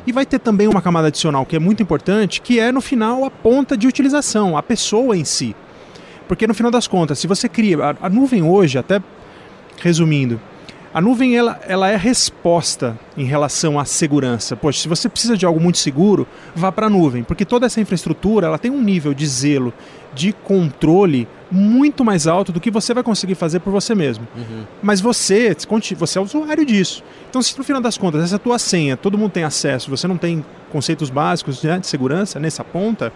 e 0.06 0.12
vai 0.12 0.26
ter 0.26 0.40
também 0.40 0.68
uma 0.68 0.82
camada 0.82 1.08
adicional 1.08 1.46
que 1.46 1.56
é 1.56 1.60
muito 1.60 1.84
importante, 1.84 2.42
que 2.42 2.60
é 2.60 2.72
no 2.72 2.82
final 2.82 3.26
a 3.26 3.32
ponta 3.32 3.78
de 3.78 3.88
utilização, 3.88 4.58
a 4.58 4.64
pessoa 4.64 5.16
em 5.16 5.24
si. 5.24 5.56
Porque 6.28 6.46
no 6.46 6.54
final 6.54 6.72
das 6.72 6.88
contas, 6.88 7.20
se 7.20 7.28
você 7.28 7.50
cria. 7.50 7.78
A, 7.84 8.08
a 8.08 8.10
nuvem 8.10 8.44
hoje, 8.44 8.78
até 8.78 9.02
resumindo, 9.82 10.40
a 10.94 11.00
nuvem 11.00 11.38
ela, 11.38 11.60
ela 11.68 11.90
é 11.90 11.96
resposta 11.96 13.00
em 13.16 13.24
relação 13.24 13.80
à 13.80 13.86
segurança. 13.86 14.56
Poxa, 14.56 14.82
se 14.82 14.88
você 14.88 15.08
precisa 15.08 15.38
de 15.38 15.46
algo 15.46 15.60
muito 15.60 15.78
seguro, 15.78 16.28
vá 16.56 16.72
para 16.72 16.88
a 16.88 16.90
nuvem, 16.90 17.24
porque 17.24 17.46
toda 17.46 17.66
essa 17.66 17.80
infraestrutura 17.80 18.48
ela 18.48 18.58
tem 18.58 18.72
um 18.72 18.82
nível 18.82 19.14
de 19.14 19.26
zelo, 19.28 19.74
de 20.14 20.34
controle 20.34 21.28
muito 21.52 22.06
mais 22.06 22.28
alto 22.28 22.52
do 22.52 22.60
que 22.60 22.70
você 22.70 22.94
vai 22.94 23.04
conseguir 23.04 23.36
fazer 23.36 23.60
por 23.60 23.72
você 23.72 23.96
mesmo. 23.96 24.28
Uhum. 24.36 24.64
Mas 24.82 25.02
você, 25.02 25.56
você 25.98 26.20
é 26.20 26.22
usuário 26.22 26.66
disso. 26.66 27.04
Então, 27.30 27.42
se 27.42 27.58
no 27.58 27.64
final 27.64 27.82
das 27.82 27.98
contas 27.98 28.24
essa 28.24 28.40
tua 28.40 28.60
senha, 28.60 28.96
todo 28.96 29.18
mundo 29.18 29.32
tem 29.32 29.44
acesso, 29.44 29.90
você 29.90 30.08
não 30.08 30.18
tem 30.18 30.46
conceitos 30.72 31.10
básicos 31.10 31.64
né, 31.64 31.80
de 31.80 31.88
segurança 31.88 32.40
nessa 32.40 32.64
ponta, 32.64 33.12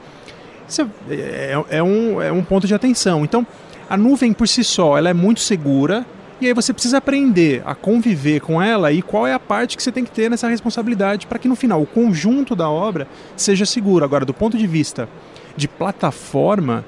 é, 1.10 1.16
é, 1.16 1.78
é, 1.78 1.84
um, 1.84 2.22
é 2.22 2.32
um 2.32 2.44
ponto 2.44 2.66
de 2.66 2.74
atenção. 2.74 3.24
Então, 3.24 3.46
a 3.90 3.98
nuvem 3.98 4.34
por 4.34 4.48
si 4.48 4.64
só, 4.64 4.98
ela 4.98 5.10
é 5.10 5.14
muito 5.14 5.40
segura, 5.40 6.06
e 6.42 6.48
aí 6.48 6.54
você 6.54 6.74
precisa 6.74 6.98
aprender 6.98 7.62
a 7.66 7.76
conviver 7.76 8.42
com 8.42 8.62
ela 8.62 8.92
e 8.92 9.02
qual 9.02 9.26
é 9.26 9.34
a 9.34 9.40
parte 9.40 9.78
que 9.78 9.84
você 9.84 9.92
tem 9.92 10.04
que 10.04 10.12
ter 10.12 10.30
nessa 10.30 10.50
responsabilidade 10.50 11.28
para 11.28 11.40
que 11.40 11.48
no 11.48 11.56
final 11.56 11.82
o 11.82 11.86
conjunto 11.86 12.56
da 12.56 12.70
obra 12.70 13.08
seja 13.36 13.66
seguro. 13.66 14.04
Agora, 14.04 14.26
do 14.26 14.34
ponto 14.34 14.58
de 14.58 14.68
vista 14.68 15.08
de 15.56 15.68
plataforma, 15.68 16.84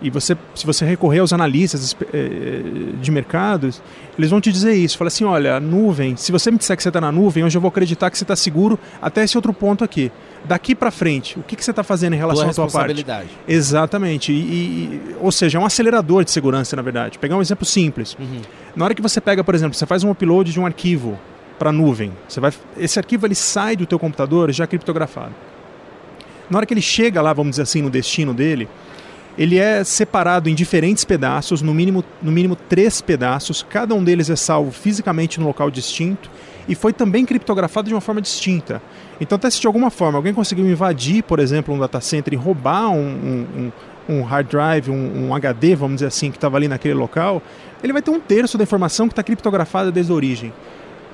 e 0.00 0.10
você, 0.10 0.36
se 0.54 0.66
você 0.66 0.84
recorrer 0.84 1.20
aos 1.20 1.32
analistas 1.32 1.96
eh, 2.12 2.60
de 3.00 3.10
mercados, 3.10 3.82
eles 4.18 4.30
vão 4.30 4.40
te 4.40 4.52
dizer 4.52 4.74
isso. 4.74 4.98
Fala 4.98 5.08
assim, 5.08 5.24
olha, 5.24 5.56
a 5.56 5.60
nuvem, 5.60 6.16
se 6.16 6.30
você 6.30 6.50
me 6.50 6.58
disser 6.58 6.76
que 6.76 6.82
você 6.82 6.90
está 6.90 7.00
na 7.00 7.10
nuvem, 7.10 7.44
hoje 7.44 7.56
eu 7.56 7.60
vou 7.60 7.68
acreditar 7.68 8.10
que 8.10 8.18
você 8.18 8.24
está 8.24 8.36
seguro 8.36 8.78
até 9.00 9.24
esse 9.24 9.36
outro 9.38 9.54
ponto 9.54 9.82
aqui. 9.82 10.12
Daqui 10.44 10.74
para 10.74 10.90
frente, 10.90 11.38
o 11.38 11.42
que, 11.42 11.56
que 11.56 11.64
você 11.64 11.70
está 11.70 11.82
fazendo 11.82 12.12
em 12.12 12.18
relação 12.18 12.48
à 12.48 12.52
tua 12.52 12.68
parte? 12.68 12.90
Exatamente. 13.48 14.32
E, 14.32 14.36
e, 14.36 15.16
ou 15.20 15.32
seja, 15.32 15.56
é 15.56 15.60
um 15.60 15.64
acelerador 15.64 16.24
de 16.24 16.30
segurança, 16.30 16.76
na 16.76 16.82
verdade. 16.82 17.18
Pegar 17.18 17.36
um 17.36 17.40
exemplo 17.40 17.64
simples. 17.64 18.16
Uhum. 18.20 18.42
Na 18.76 18.84
hora 18.84 18.94
que 18.94 19.02
você 19.02 19.20
pega, 19.20 19.42
por 19.42 19.54
exemplo, 19.54 19.76
você 19.76 19.86
faz 19.86 20.04
um 20.04 20.10
upload 20.10 20.52
de 20.52 20.60
um 20.60 20.66
arquivo 20.66 21.18
para 21.58 21.70
a 21.70 21.72
nuvem, 21.72 22.12
você 22.28 22.38
vai, 22.38 22.52
esse 22.76 22.98
arquivo 22.98 23.26
ele 23.26 23.34
sai 23.34 23.76
do 23.76 23.86
teu 23.86 23.98
computador 23.98 24.52
já 24.52 24.66
criptografado. 24.66 25.32
Na 26.50 26.58
hora 26.58 26.66
que 26.66 26.74
ele 26.74 26.82
chega 26.82 27.20
lá, 27.22 27.32
vamos 27.32 27.52
dizer 27.52 27.62
assim, 27.62 27.82
no 27.82 27.90
destino 27.90 28.32
dele, 28.32 28.68
ele 29.38 29.58
é 29.58 29.84
separado 29.84 30.48
em 30.48 30.54
diferentes 30.54 31.04
pedaços, 31.04 31.60
no 31.60 31.74
mínimo, 31.74 32.02
no 32.22 32.32
mínimo 32.32 32.56
três 32.56 33.00
pedaços, 33.00 33.64
cada 33.68 33.94
um 33.94 34.02
deles 34.02 34.30
é 34.30 34.36
salvo 34.36 34.70
fisicamente 34.70 35.38
no 35.38 35.46
local 35.46 35.70
distinto 35.70 36.30
e 36.68 36.74
foi 36.74 36.92
também 36.92 37.24
criptografado 37.24 37.88
de 37.88 37.94
uma 37.94 38.00
forma 38.00 38.20
distinta. 38.20 38.80
Então, 39.20 39.36
até 39.36 39.48
se 39.50 39.60
de 39.60 39.66
alguma 39.66 39.90
forma 39.90 40.18
alguém 40.18 40.32
conseguiu 40.32 40.66
invadir, 40.66 41.22
por 41.22 41.38
exemplo, 41.38 41.74
um 41.74 41.78
data 41.78 42.00
center 42.00 42.32
e 42.32 42.36
roubar 42.36 42.90
um, 42.90 42.98
um, 42.98 43.72
um 44.08 44.22
hard 44.22 44.48
drive, 44.48 44.90
um, 44.90 45.28
um, 45.28 45.34
HD, 45.34 45.74
vamos 45.76 45.96
dizer 45.96 46.06
assim, 46.06 46.30
que 46.30 46.36
estava 46.38 46.56
ali 46.56 46.66
naquele 46.66 46.94
local, 46.94 47.42
ele 47.82 47.92
vai 47.92 48.02
ter 48.02 48.10
um 48.10 48.20
terço 48.20 48.56
da 48.56 48.64
informação 48.64 49.06
que 49.06 49.12
está 49.12 49.22
criptografada 49.22 49.92
desde 49.92 50.12
a 50.12 50.14
origem. 50.14 50.52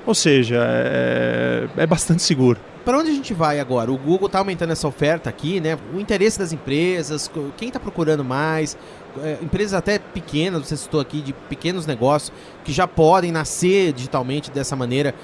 Ou 0.06 0.14
seja, 0.14 0.64
é, 0.64 1.66
é 1.76 1.86
bastante 1.86 2.22
seguro. 2.22 2.58
Para 2.84 2.98
onde 2.98 3.10
a 3.10 3.14
gente 3.14 3.32
vai 3.32 3.60
agora? 3.60 3.92
O 3.92 3.96
Google 3.96 4.26
está 4.26 4.40
aumentando 4.40 4.72
essa 4.72 4.88
oferta 4.88 5.30
aqui, 5.30 5.60
né? 5.60 5.78
O 5.94 6.00
interesse 6.00 6.38
das 6.38 6.52
empresas, 6.52 7.30
quem 7.56 7.68
está 7.68 7.78
procurando 7.78 8.24
mais, 8.24 8.76
é, 9.22 9.38
empresas 9.40 9.74
até 9.74 10.00
pequenas, 10.00 10.66
você 10.66 10.76
citou 10.76 11.00
aqui 11.00 11.20
de 11.20 11.32
pequenos 11.32 11.86
negócios 11.86 12.32
que 12.64 12.72
já 12.72 12.88
podem 12.88 13.30
nascer 13.30 13.92
digitalmente 13.92 14.50
dessa 14.50 14.74
maneira, 14.74 15.14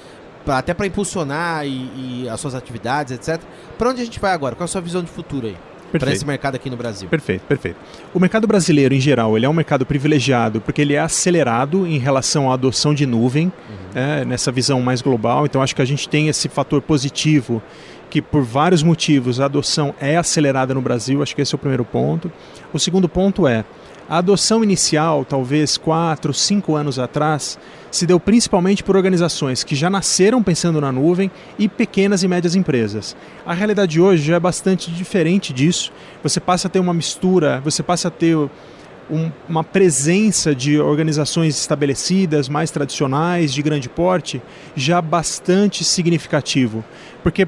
pra, 0.45 0.59
até 0.59 0.73
para 0.73 0.87
impulsionar 0.87 1.65
e, 1.65 2.23
e, 2.23 2.29
as 2.29 2.39
suas 2.39 2.55
atividades, 2.55 3.11
etc. 3.11 3.41
Para 3.77 3.89
onde 3.89 4.01
a 4.01 4.05
gente 4.05 4.19
vai 4.21 4.31
agora? 4.31 4.55
Qual 4.55 4.63
é 4.63 4.65
a 4.65 4.67
sua 4.67 4.81
visão 4.81 5.03
de 5.03 5.09
futuro 5.09 5.47
aí? 5.47 5.57
Para 5.97 6.11
esse 6.11 6.25
mercado 6.25 6.55
aqui 6.55 6.69
no 6.69 6.77
Brasil? 6.77 7.09
Perfeito, 7.09 7.41
perfeito. 7.43 7.77
O 8.13 8.19
mercado 8.19 8.45
brasileiro, 8.47 8.93
em 8.93 8.99
geral, 8.99 9.35
ele 9.35 9.45
é 9.45 9.49
um 9.49 9.53
mercado 9.53 9.85
privilegiado 9.85 10.61
porque 10.61 10.81
ele 10.81 10.93
é 10.93 10.99
acelerado 10.99 11.87
em 11.87 11.97
relação 11.97 12.51
à 12.51 12.53
adoção 12.53 12.93
de 12.93 13.05
nuvem, 13.05 13.45
uhum. 13.45 13.75
é, 13.95 14.25
nessa 14.25 14.51
visão 14.51 14.81
mais 14.81 15.01
global. 15.01 15.45
Então, 15.45 15.61
acho 15.61 15.75
que 15.75 15.81
a 15.81 15.85
gente 15.85 16.07
tem 16.07 16.27
esse 16.27 16.47
fator 16.49 16.81
positivo 16.81 17.61
que 18.09 18.21
por 18.21 18.41
vários 18.41 18.81
motivos 18.81 19.39
a 19.39 19.45
adoção 19.45 19.93
é 20.01 20.17
acelerada 20.17 20.73
no 20.73 20.81
Brasil, 20.81 21.21
acho 21.21 21.35
que 21.35 21.41
esse 21.41 21.53
é 21.53 21.57
o 21.57 21.59
primeiro 21.59 21.85
ponto. 21.85 22.31
O 22.73 22.79
segundo 22.79 23.07
ponto 23.07 23.47
é 23.47 23.63
a 24.09 24.17
adoção 24.17 24.63
inicial, 24.63 25.23
talvez 25.23 25.77
quatro, 25.77 26.33
cinco 26.33 26.75
anos 26.75 26.97
atrás, 26.97 27.59
se 27.91 28.07
deu 28.07 28.19
principalmente 28.19 28.83
por 28.83 28.95
organizações 28.95 29.63
que 29.63 29.75
já 29.75 29.87
nasceram 29.87 30.41
pensando 30.41 30.81
na 30.81 30.91
nuvem 30.91 31.29
e 31.59 31.69
pequenas 31.69 32.23
e 32.23 32.27
médias 32.27 32.55
empresas. 32.55 33.15
A 33.45 33.53
realidade 33.53 34.01
hoje 34.01 34.23
já 34.23 34.35
é 34.37 34.39
bastante 34.39 34.89
diferente 34.89 35.53
disso. 35.53 35.91
Você 36.23 36.39
passa 36.39 36.67
a 36.67 36.71
ter 36.71 36.79
uma 36.79 36.93
mistura, 36.93 37.61
você 37.63 37.83
passa 37.83 38.07
a 38.07 38.11
ter 38.11 38.35
um, 38.35 39.31
uma 39.47 39.63
presença 39.63 40.55
de 40.55 40.79
organizações 40.79 41.59
estabelecidas, 41.59 42.49
mais 42.49 42.71
tradicionais, 42.71 43.53
de 43.53 43.61
grande 43.61 43.89
porte, 43.89 44.41
já 44.75 45.01
bastante 45.01 45.83
significativo. 45.83 46.83
Porque 47.21 47.47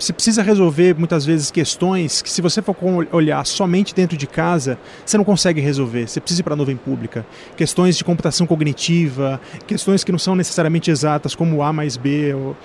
você 0.00 0.14
precisa 0.14 0.42
resolver 0.42 0.96
muitas 0.96 1.26
vezes 1.26 1.50
questões 1.50 2.22
que, 2.22 2.30
se 2.30 2.40
você 2.40 2.62
for 2.62 2.74
olhar 3.12 3.44
somente 3.44 3.94
dentro 3.94 4.16
de 4.16 4.26
casa, 4.26 4.78
você 5.04 5.18
não 5.18 5.24
consegue 5.24 5.60
resolver. 5.60 6.08
Você 6.08 6.20
precisa 6.20 6.40
ir 6.40 6.44
para 6.44 6.54
a 6.54 6.56
nuvem 6.56 6.74
pública. 6.74 7.26
Questões 7.54 7.98
de 7.98 8.02
computação 8.02 8.46
cognitiva, 8.46 9.38
questões 9.66 10.02
que 10.02 10.10
não 10.10 10.18
são 10.18 10.34
necessariamente 10.34 10.90
exatas, 10.90 11.34
como 11.34 11.62
A 11.62 11.70
mais 11.70 11.98
B. 11.98 12.32
Ou... 12.32 12.56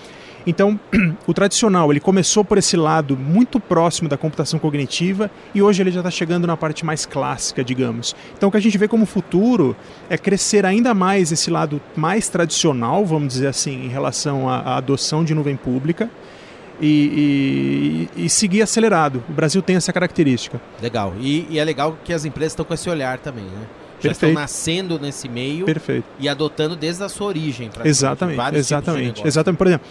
Então, 0.48 0.80
o 1.28 1.34
tradicional 1.34 1.92
ele 1.92 2.00
começou 2.00 2.46
por 2.46 2.58
esse 2.58 2.78
lado 2.78 3.18
muito 3.18 3.60
próximo 3.60 4.08
da 4.08 4.18
computação 4.18 4.58
cognitiva 4.58 5.30
e 5.54 5.62
hoje 5.62 5.84
ele 5.84 5.92
já 5.92 6.00
está 6.00 6.12
chegando 6.12 6.48
na 6.48 6.56
parte 6.56 6.86
mais 6.86 7.06
clássica, 7.06 7.66
digamos. 7.66 8.16
Então, 8.38 8.48
o 8.48 8.52
que 8.52 8.58
a 8.58 8.62
gente 8.62 8.78
vê 8.78 8.88
como 8.88 9.06
futuro 9.06 9.76
é 10.10 10.18
crescer 10.18 10.66
ainda 10.66 10.94
mais 10.94 11.34
esse 11.34 11.50
lado 11.50 11.82
mais 11.98 12.30
tradicional, 12.30 13.06
vamos 13.06 13.34
dizer 13.34 13.48
assim, 13.48 13.88
em 13.88 13.90
relação 13.90 14.48
à, 14.48 14.60
à 14.60 14.78
adoção 14.78 15.22
de 15.22 15.36
nuvem 15.36 15.58
pública 15.58 16.10
e, 16.82 18.10
e, 18.16 18.26
e, 18.26 18.30
seguir 18.30 18.62
acelerado. 18.62 19.24
O 19.30 19.34
Brasil 19.34 19.62
tem 19.62 19.76
essa 19.76 19.94
característica. 19.94 20.60
Legal. 20.82 21.14
E, 21.20 21.48
e 21.50 21.60
é 21.60 21.64
legal 21.64 21.98
que 22.04 22.14
as 22.14 22.26
empresas 22.26 22.54
estão 22.54 22.66
com 22.66 22.74
esse 22.74 22.90
olhar 22.90 23.18
também, 23.20 23.46
né? 23.46 23.68
Já 24.00 24.10
Perfeito. 24.10 24.14
estão 24.14 24.34
nascendo 24.34 25.00
nesse 25.00 25.30
meio 25.30 25.66
Perfeito. 25.66 26.06
e 26.20 26.28
adotando 26.28 26.76
desde 26.76 27.04
a 27.04 27.10
sua 27.10 27.28
origem. 27.28 27.70
Exatamente, 27.84 28.56
exatamente. 28.56 29.26
exatamente. 29.26 29.58
Por 29.58 29.68
exemplo, 29.68 29.88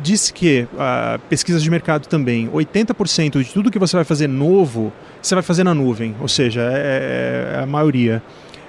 disse 0.00 0.32
que 0.32 0.66
uh, 0.74 1.18
pesquisas 1.28 1.62
de 1.62 1.70
mercado 1.70 2.06
também, 2.06 2.48
80% 2.48 3.42
de 3.42 3.52
tudo 3.52 3.70
que 3.70 3.78
você 3.78 3.96
vai 3.96 4.04
fazer 4.04 4.28
novo, 4.28 4.92
você 5.20 5.34
vai 5.34 5.42
fazer 5.42 5.64
na 5.64 5.74
nuvem, 5.74 6.14
ou 6.20 6.28
seja, 6.28 6.60
é, 6.60 7.54
é, 7.54 7.56
é 7.56 7.62
a 7.62 7.66
maioria. 7.66 8.22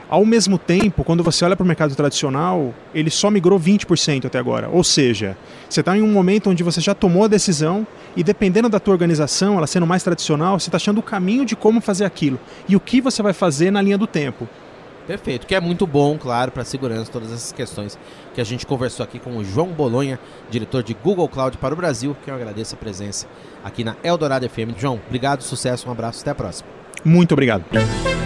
Ao 0.10 0.26
mesmo 0.26 0.58
tempo, 0.58 1.04
quando 1.04 1.24
você 1.24 1.46
olha 1.46 1.56
para 1.56 1.64
o 1.64 1.68
mercado 1.68 1.96
tradicional, 1.96 2.74
ele 2.96 3.12
só 3.12 3.30
migrou 3.30 3.60
20% 3.60 4.26
até 4.26 4.40
agora. 4.40 4.68
Ou 4.68 4.84
seja, 4.84 5.38
você 5.70 5.82
está 5.82 5.96
em 5.96 6.02
um 6.02 6.12
momento 6.12 6.50
onde 6.50 6.64
você 6.64 6.82
já 6.82 6.96
tomou 6.96 7.26
a 7.26 7.28
decisão 7.28 7.86
e 8.18 8.24
dependendo 8.24 8.68
da 8.68 8.80
tua 8.80 8.94
organização, 8.94 9.58
ela 9.58 9.68
sendo 9.68 9.86
mais 9.86 10.02
tradicional, 10.02 10.60
você 10.60 10.68
está 10.68 10.78
achando 10.78 10.98
o 10.98 11.04
caminho 11.04 11.46
de 11.46 11.56
como 11.56 11.80
fazer 11.80 12.06
aquilo 12.06 12.40
e 12.68 12.76
o 12.76 12.80
que 12.80 13.00
você 13.00 13.22
vai 13.22 13.34
fazer 13.34 13.70
na 13.70 13.84
linha 13.84 14.00
do 14.00 14.08
tempo. 14.08 14.50
Perfeito, 15.06 15.46
que 15.46 15.54
é 15.54 15.60
muito 15.60 15.86
bom, 15.86 16.18
claro, 16.18 16.52
para 16.52 16.64
a 16.64 16.66
segurança, 16.66 17.12
todas 17.12 17.32
essas 17.32 17.52
questões 17.52 17.98
que 18.34 18.42
a 18.42 18.44
gente 18.44 18.66
conversou 18.66 19.04
aqui 19.04 19.20
com 19.20 19.38
o 19.38 19.44
João 19.44 19.68
Bolonha, 19.68 20.20
diretor 20.50 20.82
de 20.82 20.96
Google 20.96 21.28
Cloud 21.28 21.58
para 21.58 21.74
o 21.74 21.78
Brasil, 21.78 22.18
que 22.24 22.32
eu 22.32 22.36
agradeço 22.36 22.74
a 22.74 22.78
presença 22.78 23.28
aqui 23.64 23.84
na 23.84 23.96
Eldorado 24.04 24.48
FM. 24.50 24.76
João, 24.76 25.00
obrigado, 25.08 25.42
sucesso, 25.44 25.88
um 25.88 25.92
abraço, 25.92 26.22
até 26.22 26.32
a 26.32 26.36
próxima. 26.36 26.70
Muito 27.04 27.34
obrigado. 27.34 27.66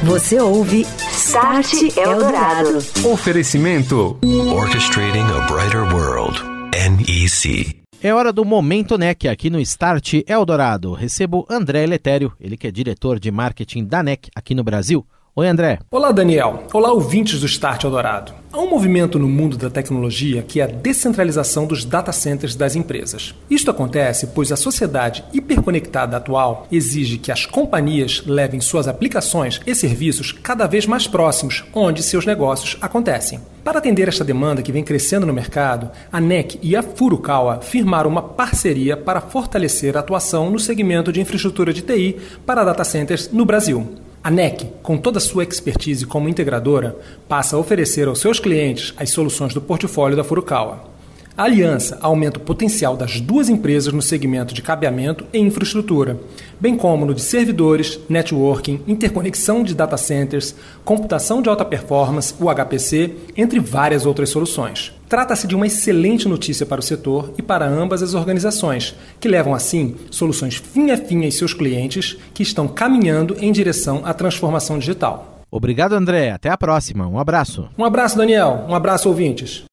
Você 0.04 0.40
ouve 0.40 0.82
Start 1.12 1.74
Eldorado. 1.98 2.78
Oferecimento 3.06 4.18
Orchestrating 4.54 5.20
a 5.20 5.42
Brighter 5.48 5.84
World. 5.94 6.40
NEC. 6.74 7.84
É 8.02 8.14
hora 8.14 8.34
do 8.34 8.44
Momento 8.44 8.98
NEC 8.98 9.30
aqui 9.30 9.50
no 9.50 9.60
Start 9.62 10.16
Eldorado. 10.28 10.94
Recebo 10.94 11.46
André 11.50 11.86
Letério, 11.86 12.34
ele 12.40 12.58
que 12.58 12.68
é 12.68 12.72
diretor 12.72 13.18
de 13.20 13.32
marketing 13.32 13.86
da 13.86 14.04
NEC 14.04 14.30
aqui 14.36 14.54
no 14.54 14.64
Brasil. 14.64 15.06
Oi, 15.36 15.48
André. 15.48 15.80
Olá, 15.90 16.12
Daniel. 16.12 16.66
Olá, 16.72 16.94
ouvintes 16.94 17.40
do 17.40 17.48
Start 17.48 17.84
Eldorado. 17.84 18.32
Há 18.52 18.60
um 18.60 18.70
movimento 18.70 19.18
no 19.18 19.28
mundo 19.28 19.58
da 19.58 19.68
tecnologia 19.68 20.44
que 20.44 20.62
é 20.62 20.64
a 20.64 20.68
descentralização 20.68 21.66
dos 21.66 21.84
data 21.84 22.12
centers 22.12 22.56
das 22.56 22.76
empresas. 22.76 23.34
Isto 23.50 23.72
acontece 23.72 24.28
pois 24.28 24.52
a 24.52 24.56
sociedade 24.56 25.26
hiperconectada 25.34 26.18
atual 26.18 26.68
exige 26.72 27.18
que 27.18 27.32
as 27.32 27.48
companhias 27.48 28.22
levem 28.28 28.62
suas 28.62 28.88
aplicações 28.88 29.60
e 29.66 29.74
serviços 29.74 30.32
cada 30.32 30.68
vez 30.68 30.86
mais 30.86 31.08
próximos, 31.08 31.64
onde 31.74 32.04
seus 32.04 32.28
negócios 32.28 32.78
acontecem. 32.80 33.40
Para 33.64 33.80
atender 33.80 34.08
esta 34.08 34.24
demanda 34.24 34.62
que 34.62 34.72
vem 34.72 34.84
crescendo 34.84 35.26
no 35.26 35.34
mercado, 35.34 35.90
a 36.12 36.22
NEC 36.22 36.60
e 36.62 36.76
a 36.76 36.84
Furukawa 36.84 37.60
firmaram 37.60 38.08
uma 38.08 38.22
parceria 38.22 38.96
para 38.96 39.20
fortalecer 39.20 39.98
a 39.98 40.02
atuação 40.02 40.52
no 40.52 40.60
segmento 40.60 41.12
de 41.12 41.20
infraestrutura 41.20 41.74
de 41.74 41.82
TI 41.82 42.18
para 42.46 42.64
data 42.64 42.84
centers 42.84 43.32
no 43.32 43.46
Brasil. 43.46 43.98
A 44.24 44.32
NEC, 44.32 44.66
com 44.82 44.98
toda 44.98 45.18
a 45.18 45.22
sua 45.22 45.44
expertise 45.44 46.06
como 46.06 46.30
integradora, 46.30 46.96
passa 47.28 47.58
a 47.58 47.60
oferecer 47.60 48.08
aos 48.08 48.20
seus 48.20 48.40
clientes 48.40 48.94
as 48.96 49.10
soluções 49.10 49.54
do 49.54 49.60
portfólio 49.60 50.16
da 50.16 50.24
Furukawa. 50.24 50.93
A 51.36 51.46
aliança 51.46 51.98
aumenta 52.00 52.38
o 52.38 52.44
potencial 52.44 52.96
das 52.96 53.20
duas 53.20 53.50
empresas 53.50 53.92
no 53.92 54.04
segmento 54.04 54.54
de 54.54 54.62
cabeamento 54.62 55.26
e 55.34 55.40
infraestrutura, 55.40 56.20
bem 56.60 56.78
como 56.78 57.08
no 57.08 57.14
de 57.16 57.24
servidores, 57.24 58.00
networking, 58.08 58.82
interconexão 58.88 59.64
de 59.64 59.74
data 59.74 59.98
centers, 59.98 60.54
computação 60.86 61.42
de 61.42 61.50
alta 61.50 61.66
performance, 61.66 62.36
o 62.40 62.54
HPC, 62.54 63.16
entre 63.36 63.60
várias 63.60 64.06
outras 64.06 64.30
soluções. 64.30 64.94
Trata-se 65.10 65.48
de 65.48 65.56
uma 65.56 65.66
excelente 65.66 66.28
notícia 66.28 66.68
para 66.68 66.80
o 66.80 66.84
setor 66.84 67.34
e 67.36 67.42
para 67.42 67.68
ambas 67.68 68.04
as 68.04 68.14
organizações, 68.14 68.96
que 69.20 69.28
levam 69.28 69.56
assim 69.56 69.96
soluções 70.12 70.58
fim 70.58 70.92
a 70.92 70.98
fim 70.98 71.26
aos 71.26 71.36
seus 71.36 71.56
clientes 71.56 72.16
que 72.32 72.44
estão 72.44 72.68
caminhando 72.68 73.36
em 73.40 73.52
direção 73.52 74.04
à 74.06 74.14
transformação 74.14 74.78
digital. 74.78 75.42
Obrigado, 75.50 75.94
André. 75.94 76.30
Até 76.30 76.50
a 76.50 76.58
próxima. 76.58 77.08
Um 77.08 77.18
abraço. 77.18 77.68
Um 77.76 77.86
abraço, 77.86 78.18
Daniel. 78.18 78.66
Um 78.70 78.76
abraço, 78.76 79.10
ouvintes. 79.10 79.64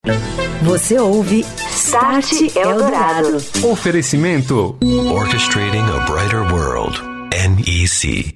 Você 0.62 0.98
ouve 0.98 1.40
Start 1.70 2.54
Eldorado. 2.54 3.38
Oferecimento 3.64 4.76
Orchestrating 5.10 5.78
a 5.78 6.00
Brighter 6.00 6.52
World. 6.52 7.00
NEC. 7.32 8.34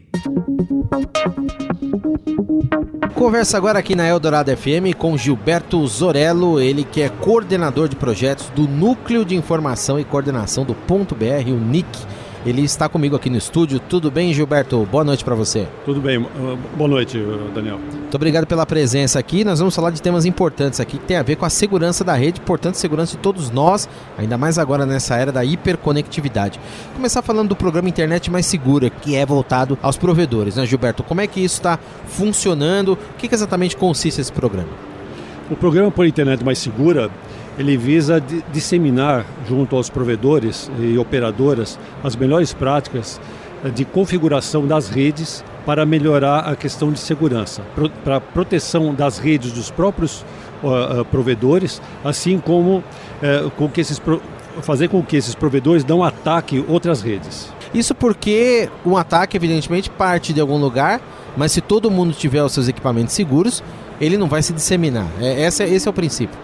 Conversa 3.15 3.59
agora 3.59 3.79
aqui 3.79 3.95
na 3.95 4.07
Eldorado 4.07 4.57
FM 4.57 4.97
com 4.97 5.17
Gilberto 5.19 5.87
Zorello, 5.87 6.59
ele 6.59 6.83
que 6.85 7.03
é 7.03 7.09
coordenador 7.09 7.89
de 7.89 7.97
projetos 7.97 8.49
do 8.51 8.67
Núcleo 8.67 9.25
de 9.25 9.37
Informação 9.37 10.01
e 10.01 10.05
Coordenação 10.05 10.65
do 10.65 10.75
Ponto 10.75 11.15
BR, 11.15 11.51
o 11.51 11.61
NIC 11.61 11.87
ele 12.45 12.63
está 12.63 12.89
comigo 12.89 13.17
aqui 13.17 13.31
no 13.31 13.37
estúdio. 13.37 13.81
Tudo 13.81 14.11
bem, 14.11 14.33
Gilberto? 14.35 14.87
Boa 14.91 15.03
noite 15.03 15.25
para 15.25 15.35
você. 15.35 15.67
Tudo 15.85 16.01
bem. 16.01 16.25
Boa 16.77 16.89
noite, 16.89 17.19
Daniel. 17.55 17.79
Muito 17.79 18.15
obrigado 18.15 18.47
pela 18.47 18.67
presença 18.67 19.19
aqui. 19.19 19.45
Nós 19.45 19.59
vamos 19.59 19.75
falar 19.75 19.91
de 19.91 20.03
temas 20.03 20.27
importantes 20.27 20.79
aqui 20.79 20.99
que 20.99 21.05
tem 21.05 21.17
a 21.17 21.23
ver 21.23 21.37
com 21.37 21.47
a 21.47 21.51
segurança 21.51 22.05
da 22.05 22.15
rede, 22.15 22.41
portanto, 22.41 22.75
segurança 22.75 23.17
de 23.17 23.23
todos 23.23 23.51
nós, 23.51 23.89
ainda 24.19 24.37
mais 24.37 24.59
agora 24.59 24.85
nessa 24.85 25.17
era 25.17 25.33
da 25.33 25.45
hiperconectividade. 25.45 26.61
Começar 26.95 27.23
falando 27.23 27.49
do 27.49 27.57
programa 27.57 27.89
Internet 27.89 28.31
Mais 28.31 28.47
Segura, 28.47 28.91
que 28.91 29.17
é 29.17 29.25
voltado 29.25 29.79
aos 29.83 29.97
provedores, 29.97 30.57
né, 30.57 30.67
Gilberto? 30.67 31.03
Como 31.03 31.21
é 31.21 31.27
que 31.27 31.41
isso 31.41 31.57
está 31.57 31.79
funcionando? 32.07 32.93
O 32.93 32.99
que, 33.19 33.27
que 33.27 33.35
exatamente 33.35 33.77
consiste 33.77 34.21
esse 34.21 34.33
programa? 34.33 34.69
O 35.51 35.57
programa 35.57 35.91
por 35.91 36.07
Internet 36.07 36.43
Mais 36.45 36.59
Segura 36.59 37.11
ele 37.59 37.77
visa 37.77 38.23
disseminar 38.53 39.25
junto 39.49 39.77
aos 39.77 39.89
provedores 39.89 40.71
e 40.79 40.99
operadoras 40.99 41.79
as 42.03 42.17
melhores 42.17 42.53
práticas 42.53 43.21
eh, 43.65 43.71
de 43.71 43.85
configuração 43.85 44.67
das 44.67 44.89
redes 44.89 45.45
para 45.65 45.87
melhorar 45.87 46.41
a 46.41 46.57
questão 46.57 46.93
de 46.93 46.99
segurança, 46.99 47.63
para 48.05 48.21
proteção 48.21 48.95
das 48.95 49.19
redes 49.19 49.51
dos 49.51 49.71
próprios 49.71 50.23
uh, 50.63 51.05
provedores, 51.07 51.81
assim 52.05 52.39
como 52.39 52.79
uh, 52.79 53.51
com 53.57 53.67
que 53.67 53.81
esses 53.81 53.99
fazer 54.61 54.89
com 54.89 55.03
que 55.03 55.17
esses 55.17 55.35
provedores 55.35 55.85
não 55.85 56.05
ataquem 56.05 56.65
outras 56.69 57.01
redes. 57.03 57.53
Isso 57.73 57.95
porque 57.95 58.69
um 58.87 58.97
ataque, 58.97 59.37
evidentemente, 59.37 59.91
parte 59.91 60.33
de 60.33 60.41
algum 60.41 60.59
lugar, 60.59 61.01
mas 61.37 61.51
se 61.51 61.61
todo 61.61 61.91
mundo 61.91 62.13
tiver 62.13 62.43
os 62.43 62.53
seus 62.53 62.69
equipamentos 62.69 63.15
seguros, 63.15 63.65
ele 64.01 64.17
não 64.17 64.29
vai 64.29 64.43
se 64.43 64.53
disseminar. 64.53 65.09
É, 65.21 65.47
esse, 65.47 65.63
é, 65.63 65.69
esse 65.69 65.89
é 65.89 65.91
o 65.91 65.95
princípio. 65.95 66.39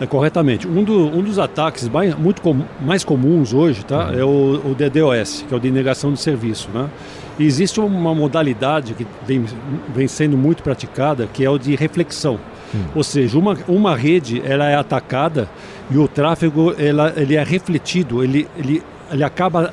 É, 0.00 0.06
corretamente. 0.06 0.66
Um, 0.66 0.82
do, 0.82 1.06
um, 1.06 1.22
dos 1.22 1.38
ataques 1.38 1.88
mais, 1.88 2.14
muito 2.16 2.42
com, 2.42 2.62
mais 2.80 3.04
comuns 3.04 3.52
hoje 3.52 3.84
tá, 3.84 4.08
uhum. 4.08 4.18
é 4.18 4.24
o, 4.24 4.70
o, 4.70 4.74
DDoS, 4.74 5.44
que 5.46 5.54
é 5.54 5.56
o 5.56 5.60
de 5.60 5.70
negação 5.70 6.12
de 6.12 6.20
serviço. 6.20 6.68
Né? 6.74 6.88
E 7.38 7.44
existe 7.44 7.78
uma 7.80 8.14
modalidade 8.14 8.94
que 8.94 9.06
vem, 9.26 9.44
vem 9.94 10.08
sendo 10.08 10.36
muito 10.36 10.62
praticada, 10.62 11.28
que 11.32 11.44
é 11.44 11.50
o 11.50 11.58
de 11.58 11.76
reflexão. 11.76 12.40
Uhum. 12.72 12.84
Ou 12.96 13.04
seja, 13.04 13.38
uma, 13.38 13.56
uma 13.68 13.96
rede 13.96 14.42
ela 14.44 14.68
é 14.68 14.74
atacada 14.74 15.48
e 15.90 15.96
o 15.96 16.08
tráfego 16.08 16.74
ela, 16.76 17.12
ele 17.16 17.36
é 17.36 17.42
refletido, 17.42 18.22
ele, 18.24 18.48
ele, 18.56 18.82
ele 19.12 19.22
acaba 19.22 19.72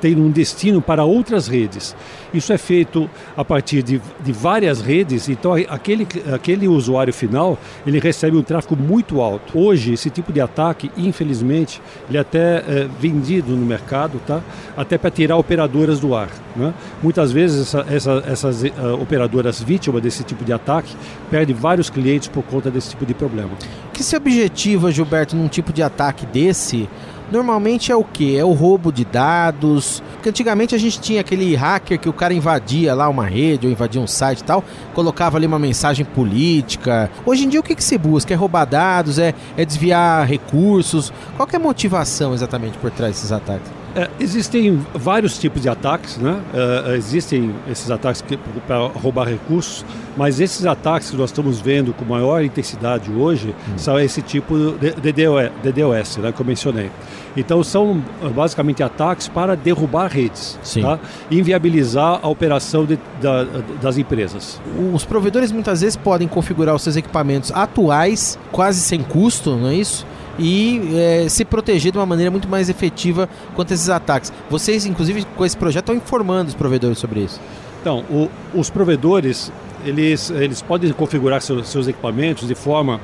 tendo 0.00 0.22
um 0.22 0.30
destino 0.30 0.80
para 0.80 1.04
outras 1.04 1.48
redes. 1.48 1.94
Isso 2.32 2.52
é 2.52 2.58
feito 2.58 3.08
a 3.36 3.44
partir 3.44 3.82
de, 3.82 4.00
de 4.20 4.32
várias 4.32 4.80
redes, 4.80 5.28
então 5.28 5.52
aquele, 5.68 6.06
aquele 6.32 6.66
usuário 6.66 7.12
final 7.12 7.58
ele 7.86 8.00
recebe 8.00 8.36
um 8.36 8.42
tráfego 8.42 8.76
muito 8.76 9.20
alto. 9.20 9.56
Hoje, 9.58 9.92
esse 9.92 10.10
tipo 10.10 10.32
de 10.32 10.40
ataque, 10.40 10.90
infelizmente, 10.96 11.80
ele 12.08 12.18
é 12.18 12.20
até 12.20 12.56
é, 12.56 12.88
vendido 12.98 13.52
no 13.56 13.64
mercado, 13.64 14.20
tá? 14.26 14.42
até 14.76 14.98
para 14.98 15.10
tirar 15.10 15.36
operadoras 15.36 16.00
do 16.00 16.14
ar. 16.14 16.28
Né? 16.56 16.72
Muitas 17.02 17.32
vezes 17.32 17.62
essa, 17.62 17.86
essa, 17.88 18.24
essas 18.26 18.62
uh, 18.62 19.00
operadoras 19.00 19.60
vítimas 19.60 20.02
desse 20.02 20.22
tipo 20.22 20.44
de 20.44 20.52
ataque 20.52 20.94
perdem 21.30 21.54
vários 21.54 21.90
clientes 21.90 22.28
por 22.28 22.42
conta 22.42 22.70
desse 22.70 22.90
tipo 22.90 23.04
de 23.04 23.14
problema. 23.14 23.50
Que 23.92 24.02
se 24.02 24.16
objetiva, 24.16 24.90
Gilberto, 24.90 25.36
num 25.36 25.48
tipo 25.48 25.72
de 25.72 25.82
ataque 25.82 26.26
desse? 26.26 26.88
Normalmente 27.30 27.90
é 27.90 27.96
o 27.96 28.04
que? 28.04 28.36
É 28.36 28.44
o 28.44 28.52
roubo 28.52 28.92
de 28.92 29.04
dados. 29.04 30.02
Porque 30.14 30.28
antigamente 30.28 30.74
a 30.74 30.78
gente 30.78 31.00
tinha 31.00 31.20
aquele 31.20 31.54
hacker 31.54 31.98
que 31.98 32.08
o 32.08 32.12
cara 32.12 32.34
invadia 32.34 32.94
lá 32.94 33.08
uma 33.08 33.26
rede 33.26 33.66
ou 33.66 33.72
invadia 33.72 34.00
um 34.00 34.06
site 34.06 34.40
e 34.40 34.44
tal, 34.44 34.64
colocava 34.94 35.36
ali 35.36 35.46
uma 35.46 35.58
mensagem 35.58 36.04
política. 36.04 37.10
Hoje 37.26 37.44
em 37.44 37.48
dia 37.48 37.60
o 37.60 37.62
que, 37.62 37.74
que 37.74 37.84
se 37.84 37.98
busca? 37.98 38.32
É 38.32 38.36
roubar 38.36 38.64
dados, 38.64 39.18
é, 39.18 39.34
é 39.56 39.64
desviar 39.64 40.26
recursos? 40.26 41.12
Qual 41.36 41.48
é 41.52 41.56
a 41.56 41.60
motivação 41.60 42.34
exatamente 42.34 42.78
por 42.78 42.90
trás 42.90 43.14
desses 43.14 43.32
ataques? 43.32 43.83
É, 43.94 44.10
existem 44.18 44.84
vários 44.92 45.38
tipos 45.38 45.62
de 45.62 45.68
ataques, 45.68 46.16
né? 46.16 46.40
É, 46.52 46.96
existem 46.96 47.54
esses 47.70 47.90
ataques 47.90 48.22
para 48.66 48.86
roubar 48.88 49.28
recursos, 49.28 49.84
mas 50.16 50.40
esses 50.40 50.66
ataques 50.66 51.10
que 51.10 51.16
nós 51.16 51.30
estamos 51.30 51.60
vendo 51.60 51.92
com 51.92 52.04
maior 52.04 52.42
intensidade 52.42 53.10
hoje 53.10 53.54
hum. 53.68 53.78
são 53.78 53.98
esse 53.98 54.20
tipo 54.20 54.74
de 54.80 55.12
DDoS, 55.12 56.16
né, 56.18 56.32
que 56.32 56.40
eu 56.40 56.46
mencionei. 56.46 56.90
Então 57.36 57.62
são 57.64 58.02
basicamente 58.34 58.82
ataques 58.82 59.28
para 59.28 59.56
derrubar 59.56 60.08
redes 60.08 60.58
tá? 60.80 60.98
e 61.30 61.38
inviabilizar 61.38 62.20
a 62.22 62.28
operação 62.28 62.84
de, 62.84 62.98
da, 63.20 63.44
das 63.82 63.98
empresas. 63.98 64.60
Os 64.92 65.04
provedores 65.04 65.50
muitas 65.50 65.80
vezes 65.80 65.96
podem 65.96 66.28
configurar 66.28 66.74
os 66.74 66.82
seus 66.82 66.96
equipamentos 66.96 67.50
atuais 67.52 68.38
quase 68.52 68.80
sem 68.80 69.02
custo, 69.02 69.56
não 69.56 69.68
é 69.68 69.74
isso? 69.74 70.06
E 70.38 70.80
é, 70.94 71.28
se 71.28 71.44
proteger 71.44 71.92
de 71.92 71.98
uma 71.98 72.06
maneira 72.06 72.30
muito 72.30 72.48
mais 72.48 72.68
efetiva 72.68 73.28
contra 73.54 73.74
esses 73.74 73.88
ataques. 73.88 74.32
Vocês, 74.50 74.86
inclusive, 74.86 75.24
com 75.36 75.44
esse 75.44 75.56
projeto, 75.56 75.84
estão 75.84 75.94
informando 75.94 76.48
os 76.48 76.54
provedores 76.54 76.98
sobre 76.98 77.20
isso. 77.20 77.40
Então, 77.80 78.04
o, 78.10 78.30
os 78.54 78.70
provedores 78.70 79.52
eles, 79.84 80.30
eles 80.30 80.62
podem 80.62 80.90
configurar 80.92 81.40
seus, 81.42 81.68
seus 81.68 81.86
equipamentos 81.86 82.48
de 82.48 82.54
forma 82.54 83.00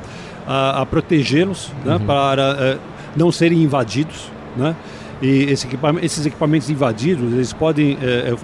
a, 0.46 0.82
a 0.82 0.86
protegê-los 0.86 1.70
né, 1.84 1.96
uhum. 1.96 2.06
para 2.06 2.76
uh, 2.76 2.80
não 3.14 3.30
serem 3.30 3.62
invadidos. 3.62 4.30
Né? 4.56 4.74
E 5.20 5.44
esse 5.44 5.66
equipamento, 5.66 6.04
esses 6.04 6.24
equipamentos 6.24 6.70
invadidos 6.70 7.32
eles 7.32 7.52
podem 7.52 7.94
uh, 7.94 8.38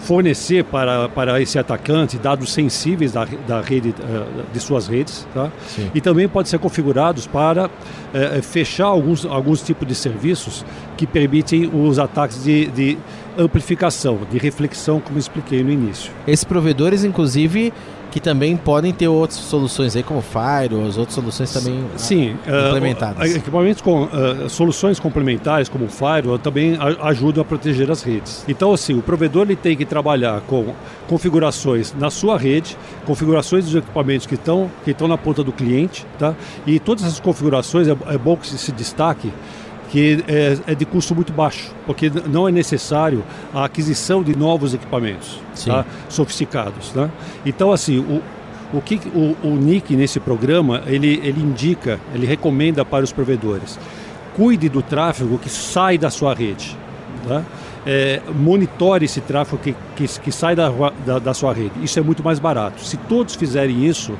fornecer 0.00 0.64
para, 0.64 1.08
para 1.08 1.40
esse 1.40 1.58
atacante 1.58 2.18
dados 2.18 2.52
sensíveis 2.52 3.12
da, 3.12 3.26
da 3.46 3.60
rede, 3.60 3.94
eh, 4.00 4.44
de 4.52 4.58
suas 4.58 4.88
redes, 4.88 5.26
tá? 5.34 5.52
e 5.94 6.00
também 6.00 6.28
pode 6.28 6.48
ser 6.48 6.58
configurados 6.58 7.26
para 7.26 7.70
é, 8.12 8.40
fechar 8.42 8.86
alguns, 8.86 9.24
alguns 9.26 9.62
tipos 9.62 9.86
de 9.86 9.94
serviços 9.94 10.64
que 10.96 11.06
permitem 11.06 11.70
os 11.72 11.98
ataques 11.98 12.42
de, 12.42 12.66
de 12.66 12.98
amplificação, 13.38 14.18
de 14.30 14.38
reflexão, 14.38 15.00
como 15.00 15.18
expliquei 15.18 15.62
no 15.62 15.70
início. 15.70 16.10
Esses 16.26 16.44
provedores, 16.44 17.04
inclusive, 17.04 17.72
que 18.10 18.20
também 18.20 18.56
podem 18.56 18.92
ter 18.92 19.08
outras 19.08 19.38
soluções 19.38 19.94
aí, 19.94 20.02
como 20.02 20.20
Firewalls, 20.20 20.98
outras 20.98 21.14
soluções 21.14 21.52
também 21.52 21.84
Sim, 21.96 22.36
ah, 22.46 22.68
implementadas. 22.68 23.32
Uh, 23.32 23.36
equipamentos 23.36 23.80
com 23.80 24.04
uh, 24.04 24.48
soluções 24.48 24.98
complementares, 24.98 25.68
como 25.68 25.88
Firewall, 25.88 26.38
também 26.38 26.76
ajudam 27.02 27.42
a 27.42 27.44
proteger 27.44 27.90
as 27.90 28.02
redes. 28.02 28.44
Então, 28.48 28.72
assim, 28.72 28.94
o 28.94 29.02
provedor 29.02 29.42
ele 29.42 29.56
tem 29.56 29.76
que 29.76 29.84
trabalhar 29.84 30.40
com 30.42 30.74
configurações 31.08 31.94
na 31.98 32.10
sua 32.10 32.36
rede, 32.36 32.76
configurações 33.06 33.64
dos 33.64 33.74
equipamentos 33.74 34.26
que 34.26 34.34
estão, 34.34 34.70
que 34.84 34.90
estão 34.90 35.06
na 35.06 35.16
ponta 35.16 35.42
do 35.42 35.52
cliente, 35.52 36.06
tá? 36.18 36.34
E 36.66 36.78
todas 36.78 37.04
essas 37.04 37.20
configurações 37.20 37.88
é, 37.88 37.96
é 38.08 38.18
bom 38.18 38.36
que 38.36 38.46
se 38.46 38.72
destaque 38.72 39.32
que 39.90 40.24
é, 40.28 40.56
é, 40.68 40.74
de 40.74 40.84
custo 40.84 41.14
muito 41.14 41.32
baixo, 41.32 41.74
porque 41.84 42.10
não 42.26 42.48
é 42.48 42.52
necessário 42.52 43.24
a 43.52 43.64
aquisição 43.64 44.22
de 44.22 44.36
novos 44.36 44.72
equipamentos 44.72 45.40
tá? 45.66 45.84
sofisticados. 46.08 46.94
Né? 46.94 47.10
Então, 47.44 47.72
assim, 47.72 47.98
o, 47.98 48.22
o 48.72 48.80
que 48.80 49.00
o, 49.12 49.36
o 49.42 49.56
NIC 49.56 49.96
nesse 49.96 50.20
programa 50.20 50.82
ele, 50.86 51.20
ele 51.24 51.42
indica, 51.42 51.98
ele 52.14 52.24
recomenda 52.24 52.84
para 52.84 53.04
os 53.04 53.12
provedores: 53.12 53.78
cuide 54.36 54.68
do 54.68 54.80
tráfego 54.80 55.38
que 55.38 55.48
sai 55.48 55.98
da 55.98 56.08
sua 56.08 56.34
rede. 56.34 56.76
Tá? 57.26 57.42
É, 57.84 58.20
monitore 58.34 59.06
esse 59.06 59.20
tráfego 59.20 59.60
que, 59.60 59.74
que, 59.96 60.06
que 60.20 60.30
sai 60.30 60.54
da, 60.54 60.70
da, 61.04 61.18
da, 61.18 61.34
sua 61.34 61.52
rede. 61.52 61.72
Isso 61.82 61.98
é 61.98 62.02
muito 62.02 62.22
mais 62.22 62.38
barato. 62.38 62.84
Se 62.84 62.96
todos 62.96 63.34
fizerem 63.34 63.84
isso, 63.84 64.14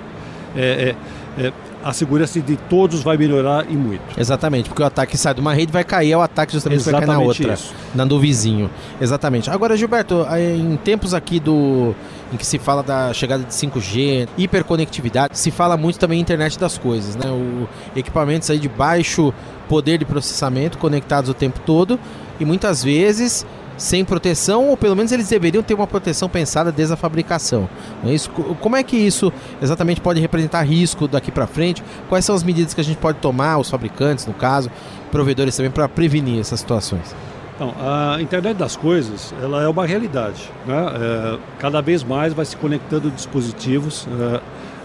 é, 0.56 0.94
é, 1.38 1.52
a 1.82 1.92
segurança 1.92 2.40
de 2.40 2.56
todos 2.56 3.02
vai 3.02 3.16
melhorar 3.16 3.64
e 3.68 3.76
muito. 3.76 4.02
Exatamente, 4.18 4.68
porque 4.68 4.82
o 4.82 4.86
ataque 4.86 5.16
sai 5.16 5.34
de 5.34 5.40
uma 5.40 5.54
rede 5.54 5.72
vai 5.72 5.84
cair, 5.84 6.12
é 6.12 6.16
o 6.16 6.20
ataque 6.20 6.52
justamente 6.52 6.80
Exatamente 6.80 7.06
vai 7.06 7.16
cair 7.16 7.18
na 7.18 7.26
outra, 7.26 7.54
isso. 7.54 7.74
na 7.94 8.04
do 8.04 8.18
vizinho. 8.18 8.70
Exatamente. 9.00 9.50
Agora, 9.50 9.76
Gilberto, 9.76 10.26
em 10.38 10.76
tempos 10.76 11.14
aqui 11.14 11.40
do 11.40 11.94
em 12.32 12.36
que 12.36 12.46
se 12.46 12.58
fala 12.58 12.82
da 12.82 13.12
chegada 13.12 13.42
de 13.42 13.52
5G, 13.52 14.28
hiperconectividade, 14.38 15.36
se 15.36 15.50
fala 15.50 15.76
muito 15.76 15.98
também 15.98 16.20
internet 16.20 16.58
das 16.58 16.78
coisas, 16.78 17.16
né? 17.16 17.28
O 17.28 17.68
equipamentos 17.96 18.48
aí 18.50 18.58
de 18.58 18.68
baixo 18.68 19.34
poder 19.68 19.98
de 19.98 20.04
processamento 20.04 20.78
conectados 20.78 21.28
o 21.28 21.34
tempo 21.34 21.60
todo 21.66 21.98
e 22.38 22.44
muitas 22.44 22.84
vezes 22.84 23.44
sem 23.80 24.04
proteção, 24.04 24.68
ou 24.68 24.76
pelo 24.76 24.94
menos 24.94 25.10
eles 25.10 25.26
deveriam 25.26 25.62
ter 25.62 25.72
uma 25.72 25.86
proteção 25.86 26.28
pensada 26.28 26.70
desde 26.70 26.92
a 26.92 26.96
fabricação. 26.96 27.66
É? 28.04 28.14
Como 28.60 28.76
é 28.76 28.82
que 28.82 28.94
isso 28.94 29.32
exatamente 29.60 30.02
pode 30.02 30.20
representar 30.20 30.62
risco 30.62 31.08
daqui 31.08 31.32
para 31.32 31.46
frente? 31.46 31.82
Quais 32.06 32.26
são 32.26 32.34
as 32.34 32.42
medidas 32.42 32.74
que 32.74 32.80
a 32.80 32.84
gente 32.84 32.98
pode 32.98 33.18
tomar, 33.18 33.56
os 33.56 33.70
fabricantes, 33.70 34.26
no 34.26 34.34
caso, 34.34 34.70
provedores 35.10 35.56
também, 35.56 35.70
para 35.70 35.88
prevenir 35.88 36.40
essas 36.40 36.60
situações? 36.60 37.14
Então, 37.54 37.74
a 37.80 38.20
internet 38.20 38.58
das 38.58 38.76
coisas, 38.76 39.34
ela 39.42 39.62
é 39.62 39.68
uma 39.68 39.86
realidade. 39.86 40.50
Né? 40.66 40.76
É, 40.76 41.38
cada 41.58 41.80
vez 41.80 42.04
mais 42.04 42.34
vai 42.34 42.44
se 42.44 42.56
conectando 42.58 43.10
dispositivos 43.10 44.06
é, 44.20 44.40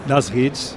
das 0.06 0.28
redes 0.28 0.76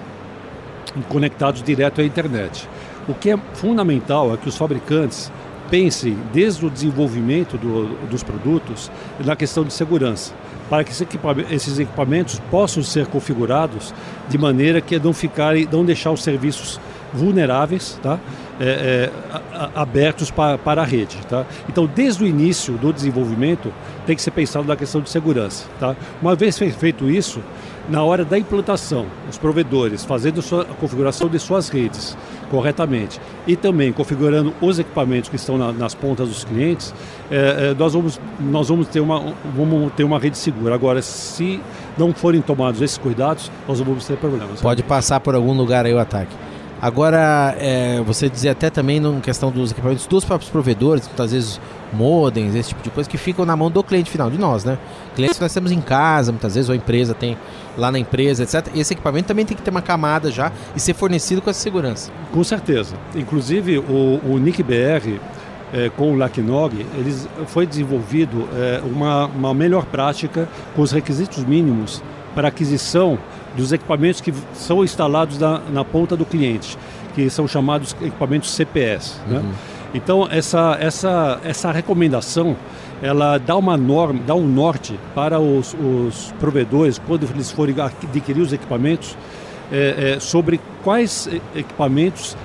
conectados 1.08 1.63
direto 1.63 2.01
à 2.01 2.03
internet. 2.03 2.67
O 3.08 3.13
que 3.13 3.32
é 3.32 3.38
fundamental 3.53 4.34
é 4.34 4.38
que 4.38 4.49
os 4.49 4.58
fabricantes 4.58 5.32
pense 5.69 6.15
desde 6.34 6.65
o 6.65 6.69
desenvolvimento 6.69 7.58
do, 7.58 8.08
dos 8.08 8.23
produtos 8.23 8.91
na 9.23 9.36
questão 9.36 9.63
de 9.63 9.73
segurança, 9.73 10.34
para 10.69 10.84
que 10.84 10.91
esses 10.91 11.79
equipamentos 11.79 12.39
possam 12.51 12.84
ser 12.84 13.08
configurados 13.08 13.93
de 14.27 14.38
maneira 14.38 14.82
que 14.82 14.97
não 14.99 15.13
ficarem, 15.13 15.67
não 15.71 15.86
deixar 15.86 16.12
os 16.12 16.23
serviços 16.23 16.79
vulneráveis, 17.13 17.99
tá? 18.01 18.19
É, 18.60 19.12
é, 19.12 19.69
abertos 19.73 20.29
para, 20.29 20.58
para 20.58 20.82
a 20.82 20.86
rede. 20.86 21.17
Tá? 21.29 21.45
Então, 21.69 21.89
desde 21.93 22.23
o 22.23 22.27
início 22.27 22.73
do 22.73 22.91
desenvolvimento, 22.91 23.73
tem 24.05 24.15
que 24.15 24.21
ser 24.21 24.32
pensado 24.32 24.67
na 24.67 24.75
questão 24.75 24.99
de 25.01 25.10
segurança. 25.10 25.65
Tá? 25.79 25.95
Uma 26.21 26.36
vez 26.36 26.58
feito 26.58 27.10
isso, 27.10 27.41
na 27.89 28.04
hora 28.04 28.23
da 28.23 28.38
implantação, 28.38 29.06
os 29.30 29.38
provedores 29.38 30.06
fazendo 30.06 30.41
a 30.62 30.73
configuração 30.75 31.28
de 31.28 31.39
suas 31.39 31.69
redes 31.69 32.15
corretamente 32.49 33.19
e 33.47 33.56
também 33.56 33.91
configurando 33.91 34.54
os 34.62 34.80
equipamentos 34.80 35.30
que 35.30 35.36
estão 35.36 35.58
na, 35.58 35.71
nas 35.71 35.93
pontas 35.93 36.28
dos 36.28 36.43
clientes, 36.43 36.93
é, 37.30 37.71
é, 37.71 37.73
nós, 37.73 37.93
vamos, 37.93 38.19
nós 38.39 38.69
vamos, 38.69 38.88
ter 38.88 38.99
uma, 38.99 39.34
vamos 39.56 39.93
ter 39.93 40.04
uma 40.04 40.19
rede 40.19 40.38
segura. 40.38 40.75
Agora, 40.75 41.02
se 41.02 41.60
não 41.97 42.13
forem 42.13 42.41
tomados 42.41 42.82
esses 42.82 42.97
cuidados, 42.97 43.52
nós 43.67 43.80
vamos 43.80 44.06
ter 44.06 44.17
problemas. 44.17 44.62
Pode 44.62 44.84
passar 44.84 45.19
por 45.19 45.36
algum 45.36 45.54
lugar 45.54 45.86
aí 45.86 45.93
o 45.93 45.99
ataque. 45.99 46.36
Agora, 46.81 47.55
é, 47.59 48.01
você 48.05 48.29
dizia 48.29 48.53
até 48.53 48.69
também 48.69 48.99
na 48.99 49.19
questão 49.19 49.51
dos 49.51 49.71
equipamentos 49.71 50.07
dos 50.07 50.23
próprios 50.23 50.49
provedores, 50.49 51.05
muitas 51.07 51.31
vezes 51.31 51.59
modems, 51.91 52.55
esse 52.55 52.69
tipo 52.69 52.81
de 52.81 52.89
coisa, 52.89 53.09
que 53.09 53.17
ficam 53.17 53.45
na 53.45 53.55
mão 53.55 53.69
do 53.69 53.83
cliente 53.83 54.09
final, 54.09 54.29
de 54.29 54.37
nós, 54.37 54.63
né? 54.63 54.77
Clientes 55.15 55.37
que 55.37 55.43
nós 55.43 55.53
temos 55.53 55.71
em 55.71 55.81
casa, 55.81 56.31
muitas 56.31 56.55
vezes, 56.55 56.69
ou 56.69 56.73
a 56.73 56.75
empresa 56.77 57.13
tem 57.13 57.37
lá 57.77 57.91
na 57.91 57.99
empresa, 57.99 58.43
etc. 58.43 58.67
Esse 58.75 58.93
equipamento 58.93 59.27
também 59.27 59.45
tem 59.45 59.57
que 59.57 59.63
ter 59.63 59.71
uma 59.71 59.81
camada 59.81 60.31
já 60.31 60.51
e 60.75 60.79
ser 60.79 60.93
fornecido 60.93 61.41
com 61.41 61.49
essa 61.49 61.59
segurança. 61.59 62.11
Com 62.31 62.43
certeza. 62.43 62.95
Inclusive, 63.13 63.79
o, 63.79 64.21
o 64.23 64.39
NIC-BR, 64.39 65.19
é, 65.73 65.89
com 65.89 66.13
o 66.13 66.15
LACNOG, 66.15 66.85
eles, 66.97 67.27
foi 67.47 67.65
desenvolvido 67.65 68.47
é, 68.55 68.81
uma, 68.85 69.25
uma 69.25 69.53
melhor 69.53 69.85
prática 69.85 70.47
com 70.75 70.81
os 70.81 70.91
requisitos 70.91 71.43
mínimos 71.43 72.01
para 72.33 72.47
aquisição 72.47 73.19
dos 73.55 73.71
equipamentos 73.71 74.21
que 74.21 74.33
são 74.53 74.83
instalados 74.83 75.38
na, 75.38 75.59
na 75.71 75.85
ponta 75.85 76.15
do 76.15 76.25
cliente, 76.25 76.77
que 77.15 77.29
são 77.29 77.47
chamados 77.47 77.95
equipamentos 78.01 78.51
CPS. 78.51 79.19
Né? 79.27 79.39
Uhum. 79.39 79.51
Então 79.93 80.27
essa, 80.29 80.77
essa, 80.79 81.39
essa 81.43 81.71
recomendação 81.71 82.55
ela 83.01 83.38
dá 83.38 83.55
uma 83.55 83.77
norma, 83.77 84.19
dá 84.25 84.35
um 84.35 84.47
norte 84.47 84.99
para 85.15 85.39
os, 85.39 85.73
os 85.73 86.33
provedores 86.39 86.99
quando 86.99 87.27
eles 87.33 87.49
forem 87.49 87.75
adquirir 87.79 88.41
os 88.41 88.51
equipamentos 88.51 89.17
é, 89.71 90.15
é, 90.15 90.19
sobre 90.19 90.59
quais 90.83 91.29
equipamentos 91.55 92.35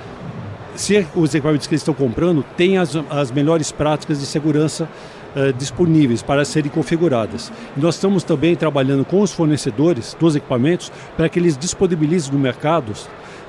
se 0.75 1.05
os 1.15 1.33
equipamentos 1.33 1.67
que 1.67 1.73
eles 1.73 1.81
estão 1.81 1.93
comprando 1.93 2.43
têm 2.57 2.77
as, 2.77 2.95
as 3.09 3.31
melhores 3.31 3.71
práticas 3.71 4.19
de 4.19 4.25
segurança 4.25 4.87
eh, 5.35 5.51
disponíveis 5.51 6.21
para 6.21 6.45
serem 6.45 6.71
configuradas. 6.71 7.51
E 7.75 7.79
nós 7.79 7.95
estamos 7.95 8.23
também 8.23 8.55
trabalhando 8.55 9.03
com 9.03 9.21
os 9.21 9.33
fornecedores 9.33 10.15
dos 10.19 10.35
equipamentos 10.35 10.91
para 11.17 11.27
que 11.27 11.37
eles 11.37 11.57
disponibilizem 11.57 12.31
no 12.31 12.39
mercado 12.39 12.93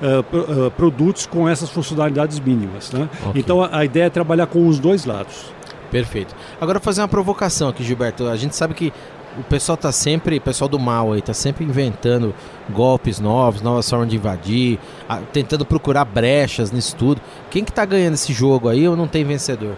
uh, 0.01 0.71
produtos 0.71 1.25
com 1.25 1.47
essas 1.47 1.69
funcionalidades 1.69 2.39
mínimas. 2.39 2.91
Né? 2.91 3.09
Okay. 3.29 3.41
Então 3.41 3.63
a, 3.63 3.77
a 3.77 3.85
ideia 3.85 4.05
é 4.05 4.09
trabalhar 4.09 4.47
com 4.47 4.67
os 4.67 4.79
dois 4.79 5.05
lados. 5.05 5.53
Perfeito. 5.89 6.35
Agora 6.59 6.79
fazer 6.79 7.01
uma 7.01 7.07
provocação 7.07 7.69
aqui, 7.69 7.83
Gilberto. 7.83 8.27
A 8.27 8.35
gente 8.35 8.55
sabe 8.55 8.73
que 8.73 8.91
o 9.37 9.43
pessoal 9.43 9.75
está 9.75 9.91
sempre, 9.91 10.37
o 10.37 10.41
pessoal 10.41 10.67
do 10.67 10.79
mal 10.79 11.13
aí, 11.13 11.19
está 11.19 11.33
sempre 11.33 11.63
inventando 11.63 12.33
golpes 12.69 13.19
novos, 13.19 13.61
novas 13.61 13.89
formas 13.89 14.09
de 14.09 14.15
invadir, 14.15 14.79
a, 15.07 15.17
tentando 15.17 15.65
procurar 15.65 16.03
brechas 16.05 16.71
nisso 16.71 16.95
tudo. 16.95 17.21
Quem 17.49 17.63
que 17.63 17.71
está 17.71 17.85
ganhando 17.85 18.15
esse 18.15 18.33
jogo 18.33 18.67
aí 18.67 18.87
ou 18.87 18.95
não 18.95 19.07
tem 19.07 19.23
vencedor? 19.23 19.75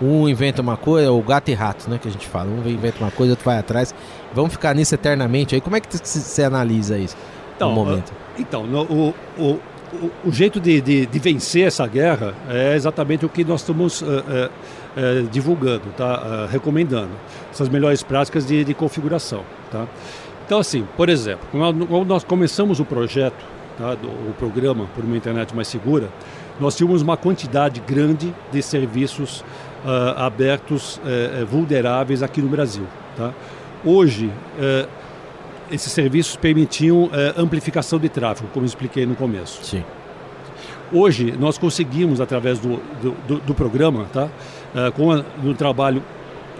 Um 0.00 0.28
inventa 0.28 0.62
uma 0.62 0.76
coisa, 0.76 1.12
o 1.12 1.22
gato 1.22 1.50
e 1.50 1.54
rato, 1.54 1.90
né, 1.90 1.98
que 1.98 2.08
a 2.08 2.10
gente 2.10 2.26
fala. 2.26 2.50
Um 2.50 2.66
inventa 2.68 2.98
uma 3.00 3.10
coisa, 3.10 3.32
outro 3.32 3.44
vai 3.44 3.58
atrás. 3.58 3.94
Vamos 4.32 4.52
ficar 4.52 4.74
nisso 4.74 4.94
eternamente 4.94 5.54
aí. 5.54 5.60
Como 5.60 5.76
é 5.76 5.80
que 5.80 5.96
você 5.96 6.42
analisa 6.42 6.96
isso 6.96 7.16
então, 7.56 7.68
no 7.68 7.74
momento? 7.74 8.12
Então, 8.38 8.66
no, 8.66 8.82
o, 8.82 9.14
o, 9.38 9.60
o, 10.24 10.32
jeito 10.32 10.58
de, 10.60 10.80
de, 10.80 11.06
de, 11.06 11.18
vencer 11.18 11.66
essa 11.66 11.86
guerra 11.86 12.34
é 12.48 12.74
exatamente 12.74 13.26
o 13.26 13.28
que 13.28 13.44
nós 13.44 13.60
estamos 13.60 14.00
uh, 14.00 14.06
uh, 14.06 14.50
uh, 14.96 15.28
divulgando, 15.30 15.90
tá? 15.96 16.46
recomendando. 16.50 17.10
Essas 17.50 17.68
melhores 17.68 18.02
práticas 18.02 18.46
de, 18.46 18.64
de, 18.64 18.72
configuração. 18.72 19.42
Tá? 19.70 19.86
Então, 20.46 20.58
assim, 20.58 20.86
por 20.96 21.08
exemplo, 21.08 21.46
quando 21.50 22.06
nós 22.06 22.24
começamos 22.24 22.80
o 22.80 22.84
projeto, 22.84 23.44
tá, 23.76 23.94
do, 23.94 24.08
o 24.08 24.34
programa 24.38 24.86
por 24.94 25.04
uma 25.04 25.16
internet 25.16 25.54
mais 25.54 25.68
segura, 25.68 26.08
nós 26.58 26.76
tínhamos 26.76 27.02
uma 27.02 27.16
quantidade 27.16 27.80
grande 27.86 28.34
de 28.52 28.62
serviços 28.62 29.44
abertos 30.16 31.00
vulneráveis 31.48 32.22
aqui 32.22 32.42
no 32.42 32.48
Brasil. 32.48 32.86
Tá? 33.16 33.32
Hoje, 33.84 34.30
esses 35.70 35.90
serviços 35.90 36.36
permitiam 36.36 37.10
amplificação 37.36 37.98
de 37.98 38.08
tráfego, 38.08 38.48
como 38.52 38.66
expliquei 38.66 39.06
no 39.06 39.14
começo. 39.14 39.64
Sim. 39.64 39.84
Hoje, 40.92 41.32
nós 41.38 41.56
conseguimos, 41.56 42.20
através 42.20 42.58
do, 42.58 42.80
do, 43.26 43.40
do 43.40 43.54
programa, 43.54 44.06
tá, 44.12 44.28
com 44.94 45.08
um 45.42 45.54
trabalho 45.54 46.02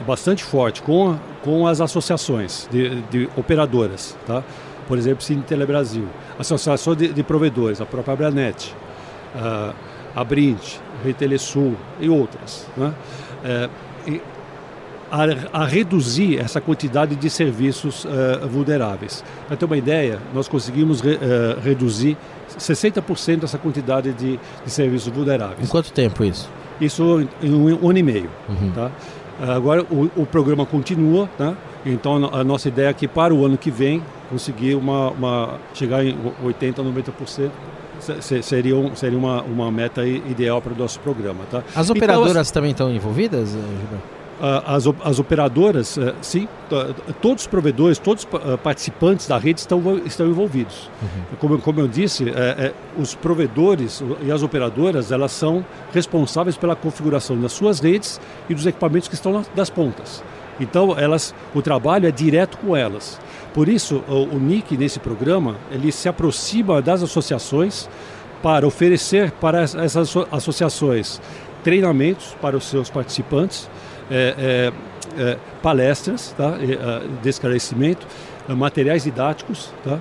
bastante 0.06 0.42
forte 0.42 0.82
com, 0.82 1.16
com 1.42 1.66
as 1.66 1.80
associações 1.80 2.68
de, 2.70 3.00
de 3.02 3.28
operadoras, 3.36 4.16
tá? 4.26 4.42
por 4.88 4.98
exemplo, 4.98 5.22
Cine 5.22 5.42
Telebrasil, 5.42 6.06
Associação 6.38 6.94
de, 6.94 7.08
de 7.08 7.22
Provedores, 7.22 7.80
a 7.80 7.86
própria 7.86 8.14
Abranet, 8.14 8.74
a, 9.36 9.72
a 10.14 10.24
Brint, 10.24 10.78
Rei 11.02 11.12
Telesul 11.12 11.74
e 12.00 12.08
outras. 12.08 12.66
Né? 12.76 12.94
É, 13.44 13.68
e 14.06 14.20
a, 15.10 15.62
a, 15.62 15.66
reduzir 15.66 16.38
essa 16.38 16.60
quantidade 16.60 17.16
de 17.16 17.28
serviços 17.28 18.04
uh, 18.04 18.46
vulneráveis. 18.48 19.24
Para 19.48 19.56
ter 19.56 19.64
uma 19.64 19.76
ideia, 19.76 20.20
nós 20.32 20.46
conseguimos 20.46 21.00
re, 21.00 21.14
uh, 21.14 21.60
reduzir 21.60 22.16
60% 22.56 23.40
dessa 23.40 23.58
quantidade 23.58 24.12
de, 24.12 24.38
de, 24.64 24.70
serviços 24.70 25.12
vulneráveis. 25.12 25.64
Em 25.64 25.66
quanto 25.66 25.92
tempo 25.92 26.24
isso? 26.24 26.48
Isso 26.80 27.26
em 27.42 27.52
um, 27.52 27.84
um 27.84 27.90
ano 27.90 27.98
e 27.98 28.02
meio. 28.02 28.30
Uhum. 28.48 28.70
Tá? 28.70 28.90
Agora 29.40 29.82
o, 29.90 30.10
o, 30.16 30.26
programa 30.26 30.64
continua, 30.64 31.28
tá? 31.38 31.54
então 31.84 32.28
a 32.32 32.44
nossa 32.44 32.68
ideia 32.68 32.88
é 32.88 32.92
que 32.92 33.08
para 33.08 33.34
o 33.34 33.44
ano 33.44 33.56
que 33.56 33.70
vem 33.70 34.02
conseguir 34.28 34.74
uma, 34.74 35.10
uma 35.10 35.58
chegar 35.72 36.04
em 36.04 36.16
80% 36.44 36.78
a 36.78 36.82
90% 36.82 37.50
seria, 38.42 38.76
um, 38.76 38.94
seria 38.94 39.18
uma, 39.18 39.42
uma 39.42 39.70
meta 39.70 40.06
ideal 40.06 40.60
para 40.60 40.72
o 40.72 40.76
nosso 40.76 41.00
programa. 41.00 41.44
Tá? 41.50 41.62
As 41.74 41.90
então, 41.90 41.96
operadoras 41.96 42.48
então, 42.48 42.54
também 42.54 42.70
estão 42.72 42.92
envolvidas, 42.92 43.50
Gilberto? 43.50 44.20
as, 44.66 44.84
as 45.04 45.18
operadoras, 45.18 45.98
eh, 45.98 46.14
sim, 46.22 46.48
todos 47.20 47.42
os 47.42 47.46
provedores, 47.46 47.98
todos 47.98 48.24
os 48.24 48.34
eh, 48.34 48.56
participantes 48.56 49.26
da 49.26 49.36
rede 49.36 49.60
estão, 49.60 49.98
estão 49.98 50.26
envolvidos. 50.26 50.90
Uhum. 51.02 51.36
Como, 51.38 51.58
como 51.58 51.80
eu 51.80 51.86
disse, 51.88 52.28
é, 52.30 52.32
é, 52.32 52.74
os 52.96 53.14
provedores 53.14 54.02
e 54.22 54.32
as 54.32 54.42
operadoras, 54.42 55.12
elas 55.12 55.32
são 55.32 55.64
responsáveis 55.92 56.56
pela 56.56 56.74
configuração 56.74 57.38
das 57.38 57.52
suas 57.52 57.80
redes 57.80 58.18
e 58.48 58.54
dos 58.54 58.66
equipamentos 58.66 59.08
que 59.08 59.14
estão 59.14 59.44
das 59.54 59.68
pontas. 59.68 60.22
Então, 60.58 60.98
elas, 60.98 61.34
o 61.54 61.60
trabalho 61.60 62.06
é 62.06 62.10
direto 62.10 62.56
com 62.58 62.74
elas. 62.74 63.20
Por 63.52 63.68
isso, 63.68 64.02
o, 64.08 64.36
o 64.36 64.38
NIC, 64.38 64.76
nesse 64.76 65.00
programa, 65.00 65.56
ele 65.70 65.90
se 65.90 66.08
aproxima 66.08 66.80
das 66.80 67.02
associações 67.02 67.88
para 68.42 68.66
oferecer 68.66 69.30
para 69.32 69.62
essas 69.62 70.16
associações 70.30 71.20
treinamentos 71.62 72.34
para 72.40 72.56
os 72.56 72.64
seus 72.64 72.88
participantes, 72.88 73.68
é, 74.10 74.72
é, 75.16 75.22
é, 75.22 75.38
palestras 75.62 76.34
tá? 76.36 76.56
É, 76.58 77.02
de 77.22 77.28
esclarecimento, 77.28 78.06
é, 78.48 78.54
materiais 78.54 79.04
didáticos, 79.04 79.70
tá? 79.84 79.98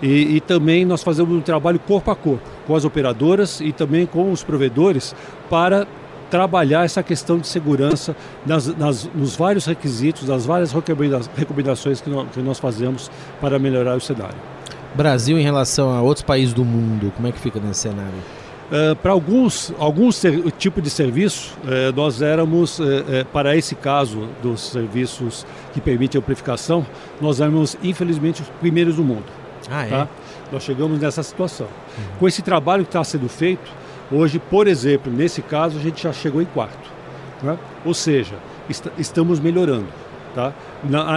E, 0.00 0.36
e, 0.36 0.40
também 0.40 0.84
nós 0.84 1.02
fazemos 1.02 1.36
um 1.36 1.40
trabalho 1.40 1.80
corpo 1.80 2.12
a 2.12 2.14
corpo 2.14 2.48
com 2.68 2.76
as 2.76 2.84
operadoras 2.84 3.60
e 3.60 3.72
também 3.72 4.06
com 4.06 4.30
os 4.30 4.44
provedores 4.44 5.12
para 5.50 5.88
trabalhar 6.30 6.84
essa 6.84 7.02
questão 7.02 7.38
de 7.38 7.46
segurança 7.46 8.14
nas, 8.44 8.66
nas, 8.76 9.08
nos 9.14 9.36
vários 9.36 9.66
requisitos, 9.66 10.28
nas 10.28 10.46
várias 10.46 10.72
recomendações 10.72 12.00
que 12.00 12.10
nós, 12.10 12.28
que 12.30 12.40
nós 12.40 12.58
fazemos 12.58 13.10
para 13.40 13.58
melhorar 13.58 13.96
o 13.96 14.00
cenário. 14.00 14.36
Brasil 14.94 15.38
em 15.38 15.42
relação 15.42 15.90
a 15.90 16.00
outros 16.00 16.24
países 16.24 16.54
do 16.54 16.64
mundo, 16.64 17.12
como 17.14 17.28
é 17.28 17.32
que 17.32 17.38
fica 17.38 17.60
nesse 17.60 17.80
cenário? 17.80 18.14
Uh, 18.68 18.94
para 18.96 19.12
alguns, 19.12 19.72
alguns 19.78 20.20
tipos 20.58 20.82
de 20.82 20.90
serviço, 20.90 21.56
uh, 21.64 21.94
nós 21.96 22.20
éramos, 22.20 22.78
uh, 22.78 22.84
para 23.32 23.56
esse 23.56 23.74
caso 23.74 24.28
dos 24.42 24.60
serviços 24.60 25.46
que 25.72 25.80
permitem 25.80 26.18
amplificação, 26.18 26.86
nós 27.18 27.40
éramos, 27.40 27.78
infelizmente, 27.82 28.42
os 28.42 28.48
primeiros 28.60 28.96
do 28.96 29.04
mundo. 29.04 29.24
Ah, 29.70 29.86
é? 29.86 29.88
Tá? 29.88 30.08
Nós 30.52 30.62
chegamos 30.62 31.00
nessa 31.00 31.22
situação. 31.22 31.66
Uhum. 31.66 32.04
Com 32.18 32.28
esse 32.28 32.42
trabalho 32.42 32.82
que 32.84 32.90
está 32.90 33.02
sendo 33.02 33.28
feito, 33.28 33.70
hoje, 34.10 34.38
por 34.38 34.66
exemplo, 34.66 35.12
nesse 35.12 35.42
caso, 35.42 35.78
a 35.78 35.80
gente 35.80 36.02
já 36.02 36.12
chegou 36.12 36.42
em 36.42 36.46
quarto. 36.46 36.90
Né? 37.42 37.58
Ou 37.84 37.94
seja, 37.94 38.34
est 38.68 38.84
estamos 38.98 39.40
melhorando. 39.40 39.86
Tá? 40.34 40.52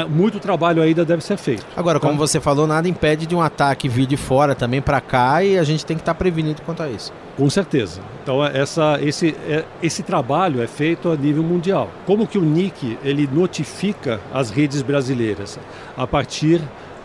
Muito 0.09 0.39
trabalho 0.39 0.81
ainda 0.81 1.05
deve 1.05 1.23
ser 1.23 1.37
feito. 1.37 1.65
Agora, 1.75 1.99
tá? 1.99 2.07
como 2.07 2.17
você 2.17 2.39
falou, 2.39 2.65
nada 2.65 2.87
impede 2.87 3.27
de 3.27 3.35
um 3.35 3.41
ataque 3.41 3.87
vir 3.87 4.07
de 4.07 4.17
fora 4.17 4.55
também 4.55 4.81
para 4.81 4.99
cá 4.99 5.43
e 5.43 5.57
a 5.59 5.63
gente 5.63 5.85
tem 5.85 5.95
que 5.95 6.01
estar 6.01 6.13
tá 6.13 6.17
prevenido 6.17 6.61
quanto 6.63 6.81
a 6.81 6.89
isso. 6.89 7.13
Com 7.37 7.49
certeza. 7.49 8.01
Então, 8.23 8.43
essa, 8.43 8.97
esse, 9.01 9.35
é, 9.47 9.63
esse 9.83 10.01
trabalho 10.01 10.61
é 10.61 10.67
feito 10.67 11.11
a 11.11 11.15
nível 11.15 11.43
mundial. 11.43 11.89
Como 12.05 12.25
que 12.25 12.37
o 12.37 12.41
NIC 12.41 12.97
ele 13.03 13.29
notifica 13.31 14.19
as 14.33 14.49
redes 14.49 14.81
brasileiras? 14.81 15.59
A 15.95 16.07
partir 16.07 16.61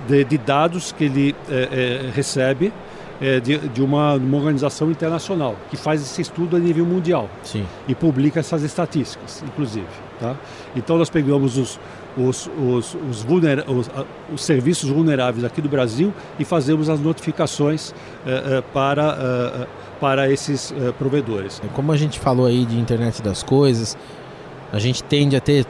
de, 0.09 0.25
de 0.25 0.39
dados 0.39 0.93
que 0.93 1.05
ele 1.05 1.37
é, 1.51 2.07
é, 2.07 2.11
recebe 2.15 2.73
é, 3.21 3.41
de, 3.41 3.59
de 3.59 3.83
uma, 3.83 4.15
uma, 4.15 4.37
organização 4.37 4.91
internacional 4.91 5.57
que 5.71 5.77
faz 5.77 6.03
esse 6.03 6.21
estudo 6.21 6.57
a 6.57 6.59
nível 6.59 6.85
mundial 6.85 7.29
Sim. 7.43 7.65
e 7.89 7.95
publica 7.95 8.41
essas 8.41 8.63
estatísticas, 8.63 9.43
inclusive. 9.47 9.87
Tá? 10.21 10.37
Então 10.75 10.97
nós 10.97 11.11
pegamos 11.11 11.57
os, 11.57 11.79
os, 12.17 12.51
os, 12.59 12.95
os, 12.95 13.25
os, 13.25 13.91
os, 14.33 14.45
serviços 14.45 14.89
vulneráveis 14.89 15.45
aqui 15.45 15.61
do 15.61 15.69
Brasil 15.69 16.13
e 16.39 16.45
fazemos 16.45 16.89
as 16.89 17.01
notificações 17.01 17.95
é, 18.27 18.59
é, 18.59 18.61
para, 18.73 19.19
é, 19.63 19.67
para 20.01 20.31
esses 20.31 20.75
provedores. 20.99 21.61
Como 21.75 21.93
a 21.93 21.97
gente 21.97 22.19
falou 22.19 22.47
aí 22.47 22.65
de 22.65 22.79
internet 22.79 23.23
das 23.23 23.43
coisas, 23.43 23.97
a 24.73 24.79
gente 24.79 25.03
tende 25.03 25.37
a 25.37 25.41
ter 25.41 25.67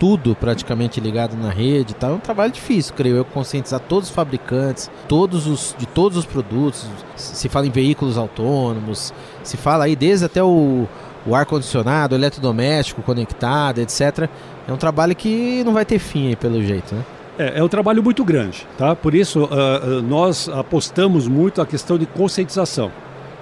tudo 0.00 0.34
praticamente 0.34 0.98
ligado 0.98 1.36
na 1.36 1.50
rede, 1.50 1.94
tá? 1.94 2.08
É 2.08 2.10
um 2.10 2.18
trabalho 2.18 2.50
difícil, 2.50 2.94
creio 2.96 3.16
eu, 3.16 3.24
conscientizar 3.24 3.78
todos 3.78 4.08
os 4.08 4.14
fabricantes, 4.14 4.90
todos 5.06 5.46
os 5.46 5.76
de 5.78 5.84
todos 5.84 6.16
os 6.16 6.24
produtos. 6.24 6.86
Se 7.14 7.50
fala 7.50 7.66
em 7.66 7.70
veículos 7.70 8.16
autônomos, 8.16 9.12
se 9.44 9.58
fala 9.58 9.84
aí 9.84 9.94
desde 9.94 10.24
até 10.24 10.42
o, 10.42 10.88
o 11.26 11.34
ar 11.34 11.44
condicionado, 11.44 12.14
o 12.14 12.18
eletrodoméstico 12.18 13.02
conectado, 13.02 13.80
etc. 13.80 14.26
É 14.66 14.72
um 14.72 14.78
trabalho 14.78 15.14
que 15.14 15.62
não 15.64 15.74
vai 15.74 15.84
ter 15.84 15.98
fim 15.98 16.28
aí, 16.28 16.36
pelo 16.36 16.62
jeito, 16.62 16.94
né? 16.94 17.04
É, 17.38 17.58
é 17.58 17.62
um 17.62 17.68
trabalho 17.68 18.02
muito 18.02 18.24
grande, 18.24 18.66
tá? 18.78 18.96
Por 18.96 19.14
isso 19.14 19.44
uh, 19.44 20.00
nós 20.02 20.48
apostamos 20.48 21.28
muito 21.28 21.60
a 21.60 21.66
questão 21.66 21.98
de 21.98 22.06
conscientização, 22.06 22.90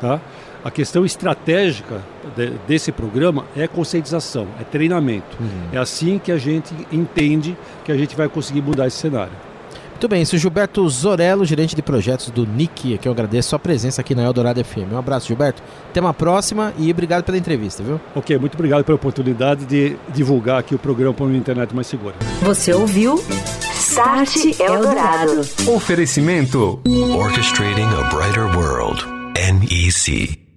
tá? 0.00 0.20
A 0.64 0.70
questão 0.70 1.04
estratégica 1.04 2.02
de, 2.36 2.50
desse 2.66 2.90
programa 2.92 3.44
é 3.56 3.66
conscientização, 3.66 4.46
é 4.60 4.64
treinamento. 4.64 5.36
Uhum. 5.40 5.68
É 5.72 5.78
assim 5.78 6.18
que 6.18 6.32
a 6.32 6.38
gente 6.38 6.74
entende 6.92 7.56
que 7.84 7.92
a 7.92 7.96
gente 7.96 8.16
vai 8.16 8.28
conseguir 8.28 8.62
mudar 8.62 8.86
esse 8.86 8.96
cenário. 8.96 9.32
Muito 9.98 10.08
bem, 10.08 10.22
isso 10.22 10.36
é 10.36 10.38
Gilberto 10.38 10.88
Zorello, 10.88 11.44
gerente 11.44 11.74
de 11.74 11.82
projetos 11.82 12.30
do 12.30 12.46
NIC, 12.46 12.98
que 12.98 13.08
eu 13.08 13.10
agradeço 13.10 13.48
a 13.48 13.50
sua 13.50 13.58
presença 13.58 14.00
aqui 14.00 14.14
na 14.14 14.22
Eldorado 14.22 14.64
FM. 14.64 14.92
Um 14.92 14.96
abraço, 14.96 15.26
Gilberto. 15.26 15.60
Até 15.90 16.00
uma 16.00 16.14
próxima 16.14 16.72
e 16.78 16.88
obrigado 16.88 17.24
pela 17.24 17.36
entrevista, 17.36 17.82
viu? 17.82 18.00
Ok, 18.14 18.38
muito 18.38 18.54
obrigado 18.54 18.84
pela 18.84 18.94
oportunidade 18.94 19.64
de 19.64 19.96
divulgar 20.14 20.60
aqui 20.60 20.72
o 20.72 20.78
programa 20.78 21.14
para 21.14 21.26
uma 21.26 21.36
internet 21.36 21.74
mais 21.74 21.88
segura. 21.88 22.14
Você 22.42 22.72
ouviu 22.72 23.20
Start 23.74 24.36
Eldorado. 24.60 25.40
Oferecimento 25.66 26.80
Orchestrating 26.86 27.82
a 27.82 28.14
Brighter 28.14 28.56
World. 28.56 29.04
NEC. 29.34 30.47